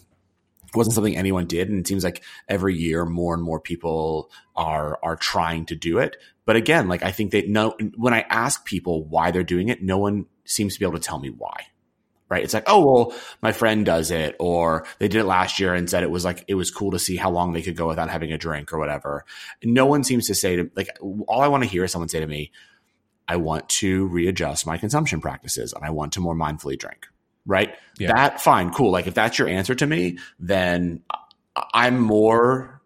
wasn't 0.75 0.95
something 0.95 1.17
anyone 1.17 1.47
did 1.47 1.69
and 1.69 1.81
it 1.81 1.87
seems 1.87 2.05
like 2.05 2.23
every 2.49 2.75
year 2.77 3.05
more 3.05 3.35
and 3.35 3.43
more 3.43 3.61
people 3.61 4.31
are 4.55 4.99
are 5.03 5.17
trying 5.17 5.67
to 5.67 5.77
do 5.77 5.99
it. 5.99 6.17
But 6.45 6.57
again 6.57 6.89
like 6.89 7.03
i 7.03 7.11
think 7.11 7.33
that 7.33 7.49
no 7.49 7.77
when 7.97 8.15
i 8.15 8.21
ask 8.31 8.65
people 8.65 9.05
why 9.05 9.31
they're 9.31 9.43
doing 9.43 9.69
it 9.69 9.83
no 9.83 9.99
one 9.99 10.27
seems 10.45 10.75
to 10.75 10.79
be 10.79 10.87
able 10.87 10.99
to 10.99 11.05
tell 11.05 11.19
me 11.19 11.29
why 11.29 11.67
right? 12.29 12.43
It's 12.43 12.55
like 12.55 12.65
oh 12.67 12.85
well 12.85 13.15
my 13.43 13.53
friend 13.53 13.85
does 13.87 14.11
it 14.11 14.37
or 14.39 14.87
they 14.99 15.09
did 15.09 15.21
it 15.21 15.25
last 15.25 15.61
year 15.61 15.75
and 15.75 15.89
said 15.89 16.03
it 16.03 16.11
was 16.11 16.25
like 16.25 16.45
it 16.49 16.55
was 16.55 16.71
cool 16.71 16.91
to 16.91 16.99
see 16.99 17.17
how 17.17 17.31
long 17.31 17.53
they 17.53 17.63
could 17.63 17.77
go 17.77 17.87
without 17.87 18.11
having 18.11 18.33
a 18.33 18.39
drink 18.39 18.73
or 18.73 18.79
whatever. 18.79 19.25
No 19.63 19.87
one 19.87 20.05
seems 20.05 20.27
to 20.27 20.35
say 20.35 20.57
to 20.57 20.71
like 20.75 20.89
all 21.29 21.41
i 21.41 21.49
want 21.49 21.63
to 21.63 21.69
hear 21.69 21.85
is 21.85 21.93
someone 21.93 22.09
say 22.09 22.21
to 22.21 22.27
me 22.27 22.51
i 23.29 23.37
want 23.37 23.69
to 23.69 24.07
readjust 24.07 24.67
my 24.67 24.77
consumption 24.77 25.21
practices 25.21 25.73
and 25.73 25.85
i 25.85 25.91
want 25.91 26.13
to 26.13 26.21
more 26.21 26.35
mindfully 26.35 26.79
drink 26.79 27.07
right? 27.47 27.75
Yeah. 27.99 28.13
That 28.15 28.41
fine, 28.41 28.73
cool. 28.73 28.91
Like 28.91 29.07
if 29.07 29.15
that's 29.15 29.39
your 29.39 29.49
answer 29.49 29.75
to 29.75 29.87
me, 29.87 30.19
then 30.39 31.03
I'm 31.73 31.99
more 31.99 32.77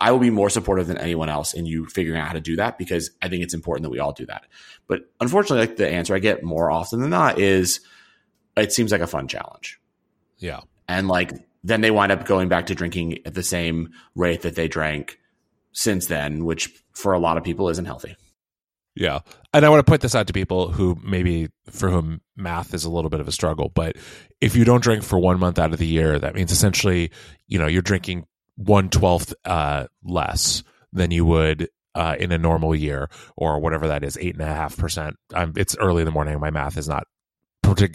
I 0.00 0.12
will 0.12 0.18
be 0.20 0.30
more 0.30 0.50
supportive 0.50 0.86
than 0.86 0.98
anyone 0.98 1.28
else 1.28 1.54
in 1.54 1.66
you 1.66 1.86
figuring 1.86 2.20
out 2.20 2.28
how 2.28 2.34
to 2.34 2.40
do 2.40 2.56
that 2.56 2.78
because 2.78 3.10
I 3.20 3.28
think 3.28 3.42
it's 3.42 3.54
important 3.54 3.82
that 3.82 3.90
we 3.90 3.98
all 3.98 4.12
do 4.12 4.26
that. 4.26 4.46
But 4.86 5.10
unfortunately, 5.20 5.66
like 5.66 5.76
the 5.76 5.88
answer 5.88 6.14
I 6.14 6.20
get 6.20 6.44
more 6.44 6.70
often 6.70 7.00
than 7.00 7.10
not 7.10 7.40
is 7.40 7.80
it 8.56 8.72
seems 8.72 8.92
like 8.92 9.00
a 9.00 9.06
fun 9.06 9.26
challenge. 9.26 9.80
Yeah. 10.38 10.60
And 10.88 11.08
like 11.08 11.32
then 11.64 11.80
they 11.80 11.90
wind 11.90 12.12
up 12.12 12.26
going 12.26 12.48
back 12.48 12.66
to 12.66 12.74
drinking 12.74 13.18
at 13.26 13.34
the 13.34 13.42
same 13.42 13.90
rate 14.14 14.42
that 14.42 14.54
they 14.54 14.68
drank 14.68 15.18
since 15.72 16.06
then, 16.06 16.44
which 16.44 16.84
for 16.92 17.12
a 17.12 17.18
lot 17.18 17.36
of 17.36 17.44
people 17.44 17.68
isn't 17.68 17.84
healthy. 17.84 18.16
Yeah. 18.94 19.20
And 19.54 19.64
I 19.64 19.70
want 19.70 19.84
to 19.84 19.90
point 19.90 20.02
this 20.02 20.14
out 20.14 20.26
to 20.26 20.32
people 20.32 20.70
who 20.70 20.98
maybe 21.02 21.48
for 21.70 21.88
whom 21.88 22.20
math 22.36 22.74
is 22.74 22.84
a 22.84 22.90
little 22.90 23.08
bit 23.10 23.20
of 23.20 23.28
a 23.28 23.32
struggle, 23.32 23.70
but 23.74 23.96
if 24.40 24.54
you 24.54 24.64
don't 24.64 24.82
drink 24.82 25.02
for 25.02 25.18
one 25.18 25.38
month 25.38 25.58
out 25.58 25.72
of 25.72 25.78
the 25.78 25.86
year, 25.86 26.18
that 26.18 26.34
means 26.34 26.52
essentially, 26.52 27.10
you 27.46 27.58
know, 27.58 27.66
you're 27.66 27.80
drinking 27.82 28.26
one 28.56 28.90
twelfth 28.90 29.32
uh, 29.46 29.86
less 30.04 30.62
than 30.92 31.10
you 31.10 31.24
would 31.24 31.70
uh, 31.94 32.16
in 32.18 32.32
a 32.32 32.38
normal 32.38 32.74
year 32.74 33.08
or 33.36 33.60
whatever 33.60 33.88
that 33.88 34.04
is, 34.04 34.18
eight 34.20 34.34
and 34.34 34.42
a 34.42 34.46
half 34.46 34.76
percent. 34.76 35.16
It's 35.56 35.76
early 35.76 36.02
in 36.02 36.06
the 36.06 36.12
morning. 36.12 36.38
My 36.38 36.50
math 36.50 36.76
is 36.76 36.88
not 36.88 37.06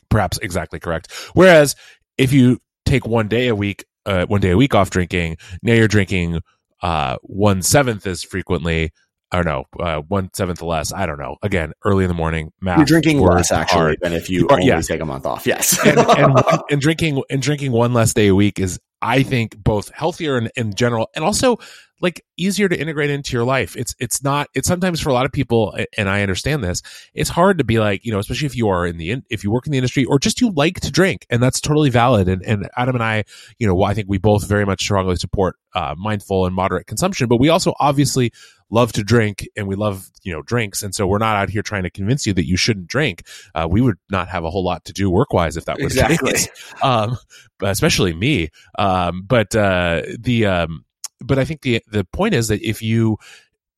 perhaps 0.09 0.39
exactly 0.39 0.79
correct. 0.79 1.11
Whereas 1.33 1.75
if 2.17 2.33
you 2.33 2.59
take 2.85 3.05
one 3.05 3.27
day 3.27 3.49
a 3.49 3.55
week, 3.55 3.85
uh, 4.05 4.25
one 4.25 4.41
day 4.41 4.51
a 4.51 4.57
week 4.57 4.73
off 4.73 4.89
drinking, 4.89 5.37
now 5.61 5.73
you're 5.73 5.87
drinking 5.87 6.41
uh, 6.81 7.17
one 7.21 7.61
seventh 7.61 8.07
as 8.07 8.23
frequently. 8.23 8.91
I 9.31 9.41
don't 9.41 9.45
know, 9.45 9.83
uh, 9.83 10.01
one 10.07 10.29
seventh 10.33 10.61
less. 10.61 10.93
I 10.93 11.05
don't 11.05 11.19
know. 11.19 11.35
Again, 11.43 11.73
early 11.83 12.05
in 12.05 12.07
the 12.07 12.13
morning, 12.13 12.53
math. 12.61 12.77
You're 12.77 12.85
drinking 12.85 13.19
less 13.19 13.51
actually 13.51 13.77
hard. 13.77 13.97
than 14.01 14.13
if 14.13 14.29
you, 14.29 14.47
are, 14.47 14.53
only 14.53 14.67
yeah. 14.67 14.79
take 14.79 15.01
a 15.01 15.05
month 15.05 15.25
off. 15.25 15.45
Yes, 15.45 15.77
and, 15.85 15.99
and, 15.99 16.39
and, 16.71 16.81
drinking 16.81 17.21
and 17.29 17.41
drinking 17.41 17.73
one 17.73 17.93
less 17.93 18.13
day 18.13 18.27
a 18.27 18.35
week 18.35 18.57
is, 18.57 18.79
I 19.01 19.23
think, 19.23 19.57
both 19.61 19.89
healthier 19.89 20.37
in, 20.37 20.49
in 20.55 20.73
general, 20.73 21.09
and 21.13 21.25
also 21.25 21.57
like 21.99 22.23
easier 22.37 22.69
to 22.69 22.79
integrate 22.79 23.09
into 23.09 23.33
your 23.33 23.43
life. 23.43 23.75
It's 23.75 23.95
it's 23.99 24.23
not 24.23 24.47
it's 24.53 24.67
sometimes 24.67 25.01
for 25.01 25.09
a 25.09 25.13
lot 25.13 25.25
of 25.25 25.31
people 25.31 25.75
and 25.97 26.09
I 26.09 26.21
understand 26.21 26.63
this. 26.63 26.81
It's 27.13 27.29
hard 27.29 27.57
to 27.57 27.63
be 27.63 27.79
like, 27.79 28.05
you 28.05 28.11
know, 28.11 28.19
especially 28.19 28.45
if 28.45 28.55
you 28.55 28.69
are 28.69 28.85
in 28.85 28.97
the 28.97 29.17
if 29.29 29.43
you 29.43 29.51
work 29.51 29.65
in 29.65 29.71
the 29.71 29.77
industry 29.77 30.05
or 30.05 30.19
just 30.19 30.39
you 30.39 30.51
like 30.51 30.79
to 30.81 30.91
drink 30.91 31.25
and 31.29 31.41
that's 31.41 31.59
totally 31.59 31.89
valid 31.89 32.27
and 32.27 32.43
and 32.45 32.69
Adam 32.77 32.95
and 32.95 33.03
I, 33.03 33.23
you 33.57 33.67
know, 33.67 33.81
I 33.83 33.93
think 33.93 34.07
we 34.09 34.19
both 34.19 34.47
very 34.47 34.65
much 34.65 34.81
strongly 34.81 35.15
support 35.15 35.55
uh, 35.73 35.95
mindful 35.97 36.45
and 36.45 36.55
moderate 36.55 36.87
consumption, 36.87 37.27
but 37.27 37.39
we 37.39 37.49
also 37.49 37.73
obviously 37.79 38.31
love 38.69 38.91
to 38.93 39.03
drink 39.03 39.47
and 39.55 39.67
we 39.67 39.75
love 39.75 40.09
you 40.23 40.33
know 40.33 40.41
drinks. 40.41 40.83
And 40.83 40.93
so 40.93 41.07
we're 41.07 41.17
not 41.17 41.35
out 41.35 41.49
here 41.49 41.61
trying 41.61 41.83
to 41.83 41.89
convince 41.89 42.25
you 42.25 42.33
that 42.33 42.47
you 42.47 42.57
shouldn't 42.57 42.87
drink. 42.87 43.23
Uh, 43.55 43.67
we 43.69 43.81
would 43.81 43.97
not 44.09 44.27
have 44.29 44.43
a 44.43 44.49
whole 44.49 44.63
lot 44.63 44.85
to 44.85 44.93
do 44.93 45.09
work 45.09 45.33
wise 45.33 45.57
if 45.57 45.65
that 45.65 45.77
was 45.79 45.93
exactly. 45.93 46.31
the 46.31 46.37
case. 46.37 46.49
Um, 46.83 47.17
especially 47.61 48.13
me. 48.13 48.49
Um, 48.77 49.23
but 49.25 49.55
uh, 49.55 50.03
the 50.19 50.45
um, 50.45 50.85
but 51.19 51.39
I 51.39 51.45
think 51.45 51.61
the 51.61 51.81
the 51.87 52.03
point 52.05 52.33
is 52.33 52.49
that 52.49 52.61
if 52.61 52.81
you 52.81 53.17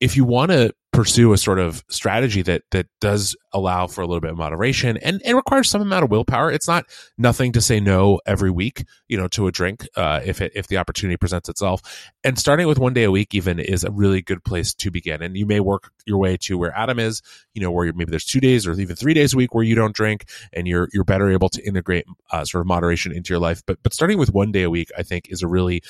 if 0.00 0.16
you 0.16 0.24
want 0.24 0.50
to 0.50 0.74
pursue 0.92 1.32
a 1.32 1.38
sort 1.38 1.58
of 1.58 1.84
strategy 1.88 2.42
that 2.42 2.62
that 2.72 2.86
does 3.00 3.36
allow 3.52 3.86
for 3.86 4.02
a 4.02 4.06
little 4.06 4.20
bit 4.20 4.30
of 4.30 4.36
moderation 4.36 4.96
and, 4.98 5.22
and 5.24 5.36
requires 5.36 5.68
some 5.68 5.80
amount 5.80 6.04
of 6.04 6.10
willpower, 6.10 6.50
it's 6.50 6.66
not 6.66 6.84
nothing 7.16 7.52
to 7.52 7.60
say 7.60 7.78
no 7.78 8.20
every 8.26 8.50
week, 8.50 8.84
you 9.08 9.16
know, 9.16 9.28
to 9.28 9.46
a 9.46 9.52
drink 9.52 9.86
uh, 9.96 10.20
if 10.24 10.40
it, 10.40 10.52
if 10.54 10.66
the 10.66 10.76
opportunity 10.76 11.16
presents 11.16 11.48
itself. 11.48 11.80
And 12.24 12.38
starting 12.38 12.66
with 12.66 12.78
one 12.78 12.92
day 12.92 13.04
a 13.04 13.10
week 13.10 13.34
even 13.34 13.60
is 13.60 13.84
a 13.84 13.90
really 13.90 14.20
good 14.20 14.42
place 14.44 14.74
to 14.74 14.90
begin. 14.90 15.22
And 15.22 15.36
you 15.36 15.46
may 15.46 15.60
work 15.60 15.92
your 16.06 16.18
way 16.18 16.36
to 16.38 16.58
where 16.58 16.76
Adam 16.76 16.98
is, 16.98 17.22
you 17.54 17.62
know, 17.62 17.70
where 17.70 17.92
maybe 17.92 18.10
there's 18.10 18.24
two 18.24 18.40
days 18.40 18.66
or 18.66 18.72
even 18.72 18.96
three 18.96 19.14
days 19.14 19.32
a 19.32 19.36
week 19.36 19.54
where 19.54 19.64
you 19.64 19.74
don't 19.74 19.94
drink, 19.94 20.28
and 20.52 20.66
you're 20.66 20.88
you're 20.92 21.04
better 21.04 21.30
able 21.30 21.48
to 21.50 21.62
integrate 21.64 22.06
uh, 22.32 22.44
sort 22.44 22.62
of 22.62 22.66
moderation 22.66 23.12
into 23.12 23.32
your 23.32 23.40
life. 23.40 23.62
But 23.66 23.78
but 23.82 23.94
starting 23.94 24.18
with 24.18 24.32
one 24.32 24.50
day 24.50 24.62
a 24.62 24.70
week, 24.70 24.90
I 24.98 25.02
think, 25.02 25.28
is 25.30 25.42
a 25.42 25.48
really 25.48 25.82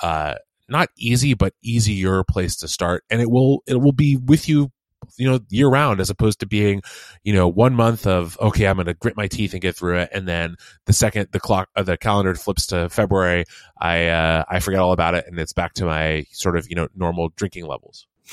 uh, 0.00 0.34
not 0.70 0.88
easy, 0.96 1.34
but 1.34 1.52
easier 1.62 2.24
place 2.24 2.56
to 2.56 2.68
start. 2.68 3.04
And 3.10 3.20
it 3.20 3.30
will, 3.30 3.62
it 3.66 3.76
will 3.76 3.92
be 3.92 4.16
with 4.16 4.48
you 4.48 4.70
you 5.16 5.28
know 5.28 5.40
year 5.48 5.68
round 5.68 6.00
as 6.00 6.10
opposed 6.10 6.40
to 6.40 6.46
being 6.46 6.82
you 7.24 7.32
know 7.32 7.48
one 7.48 7.74
month 7.74 8.06
of 8.06 8.38
okay 8.40 8.66
i'm 8.66 8.76
going 8.76 8.86
to 8.86 8.94
grit 8.94 9.16
my 9.16 9.26
teeth 9.26 9.52
and 9.52 9.62
get 9.62 9.76
through 9.76 9.98
it 9.98 10.08
and 10.12 10.28
then 10.28 10.56
the 10.86 10.92
second 10.92 11.28
the 11.32 11.40
clock 11.40 11.68
uh, 11.74 11.82
the 11.82 11.96
calendar 11.96 12.34
flips 12.34 12.66
to 12.66 12.88
february 12.90 13.44
i 13.80 14.06
uh, 14.08 14.44
i 14.48 14.60
forget 14.60 14.80
all 14.80 14.92
about 14.92 15.14
it 15.14 15.26
and 15.26 15.38
it's 15.38 15.52
back 15.52 15.72
to 15.72 15.84
my 15.84 16.24
sort 16.32 16.56
of 16.56 16.68
you 16.68 16.76
know 16.76 16.86
normal 16.94 17.30
drinking 17.36 17.66
levels 17.66 18.06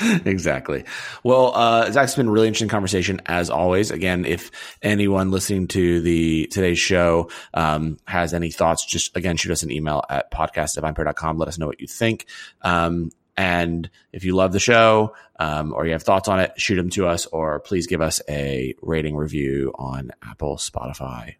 exactly. 0.24 0.84
Well, 1.22 1.52
uh, 1.54 1.90
Zach's 1.90 2.14
been 2.14 2.28
a 2.28 2.30
really 2.30 2.48
interesting 2.48 2.68
conversation 2.68 3.20
as 3.26 3.50
always. 3.50 3.90
Again, 3.90 4.24
if 4.24 4.50
anyone 4.82 5.30
listening 5.30 5.68
to 5.68 6.00
the 6.00 6.46
today's 6.46 6.78
show 6.78 7.30
um, 7.54 7.98
has 8.06 8.32
any 8.34 8.50
thoughts, 8.50 8.84
just 8.86 9.16
again 9.16 9.36
shoot 9.36 9.52
us 9.52 9.62
an 9.62 9.70
email 9.70 10.02
at 10.08 10.30
podcast@vinepair.com. 10.30 11.38
Let 11.38 11.48
us 11.48 11.58
know 11.58 11.66
what 11.66 11.80
you 11.80 11.86
think. 11.86 12.26
Um, 12.62 13.10
and 13.36 13.88
if 14.12 14.24
you 14.24 14.34
love 14.34 14.52
the 14.52 14.60
show 14.60 15.14
um, 15.38 15.72
or 15.72 15.86
you 15.86 15.92
have 15.92 16.02
thoughts 16.02 16.28
on 16.28 16.40
it, 16.40 16.52
shoot 16.60 16.76
them 16.76 16.90
to 16.90 17.06
us, 17.06 17.26
or 17.26 17.60
please 17.60 17.86
give 17.86 18.00
us 18.00 18.20
a 18.28 18.74
rating 18.82 19.16
review 19.16 19.72
on 19.76 20.10
Apple, 20.22 20.56
Spotify, 20.56 21.36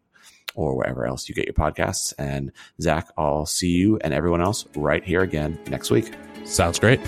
or 0.54 0.76
wherever 0.76 1.06
else 1.06 1.28
you 1.28 1.34
get 1.34 1.44
your 1.44 1.54
podcasts. 1.54 2.14
And 2.18 2.52
Zach, 2.80 3.08
I'll 3.18 3.46
see 3.46 3.70
you 3.70 3.98
and 3.98 4.14
everyone 4.14 4.40
else 4.40 4.66
right 4.76 5.04
here 5.04 5.20
again 5.20 5.58
next 5.68 5.90
week. 5.90 6.12
Sounds 6.44 6.78
great. 6.78 7.00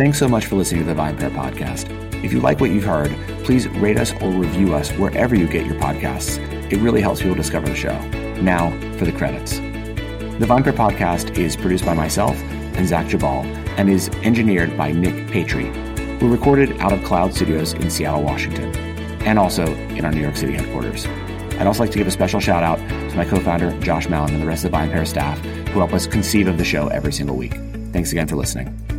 Thanks 0.00 0.18
so 0.18 0.28
much 0.28 0.46
for 0.46 0.56
listening 0.56 0.86
to 0.86 0.94
the 0.94 0.98
VinePair 0.98 1.30
podcast. 1.30 2.24
If 2.24 2.32
you 2.32 2.40
like 2.40 2.58
what 2.58 2.70
you've 2.70 2.84
heard, 2.84 3.10
please 3.44 3.68
rate 3.68 3.98
us 3.98 4.12
or 4.22 4.30
review 4.30 4.72
us 4.72 4.90
wherever 4.92 5.34
you 5.34 5.46
get 5.46 5.66
your 5.66 5.74
podcasts. 5.74 6.38
It 6.72 6.78
really 6.78 7.02
helps 7.02 7.20
people 7.20 7.34
discover 7.34 7.68
the 7.68 7.74
show. 7.74 8.00
Now 8.40 8.70
for 8.96 9.04
the 9.04 9.12
credits. 9.12 9.58
The 9.58 10.46
VinePair 10.46 10.72
podcast 10.72 11.36
is 11.36 11.54
produced 11.54 11.84
by 11.84 11.92
myself 11.92 12.34
and 12.78 12.88
Zach 12.88 13.08
Geballe 13.08 13.44
and 13.76 13.90
is 13.90 14.08
engineered 14.22 14.74
by 14.74 14.90
Nick 14.90 15.26
Patry. 15.26 15.70
We're 16.18 16.30
recorded 16.30 16.80
out 16.80 16.94
of 16.94 17.04
Cloud 17.04 17.34
Studios 17.34 17.74
in 17.74 17.90
Seattle, 17.90 18.22
Washington, 18.22 18.74
and 19.26 19.38
also 19.38 19.66
in 19.66 20.06
our 20.06 20.12
New 20.12 20.22
York 20.22 20.38
City 20.38 20.54
headquarters. 20.54 21.04
I'd 21.58 21.66
also 21.66 21.80
like 21.80 21.92
to 21.92 21.98
give 21.98 22.06
a 22.06 22.10
special 22.10 22.40
shout 22.40 22.62
out 22.62 22.78
to 22.78 23.16
my 23.16 23.26
co 23.26 23.38
founder, 23.38 23.78
Josh 23.80 24.08
Malin, 24.08 24.32
and 24.32 24.42
the 24.42 24.46
rest 24.46 24.64
of 24.64 24.70
the 24.70 24.78
VinePair 24.78 25.06
staff 25.06 25.38
who 25.40 25.78
help 25.78 25.92
us 25.92 26.06
conceive 26.06 26.48
of 26.48 26.56
the 26.56 26.64
show 26.64 26.88
every 26.88 27.12
single 27.12 27.36
week. 27.36 27.52
Thanks 27.92 28.12
again 28.12 28.26
for 28.26 28.36
listening. 28.36 28.89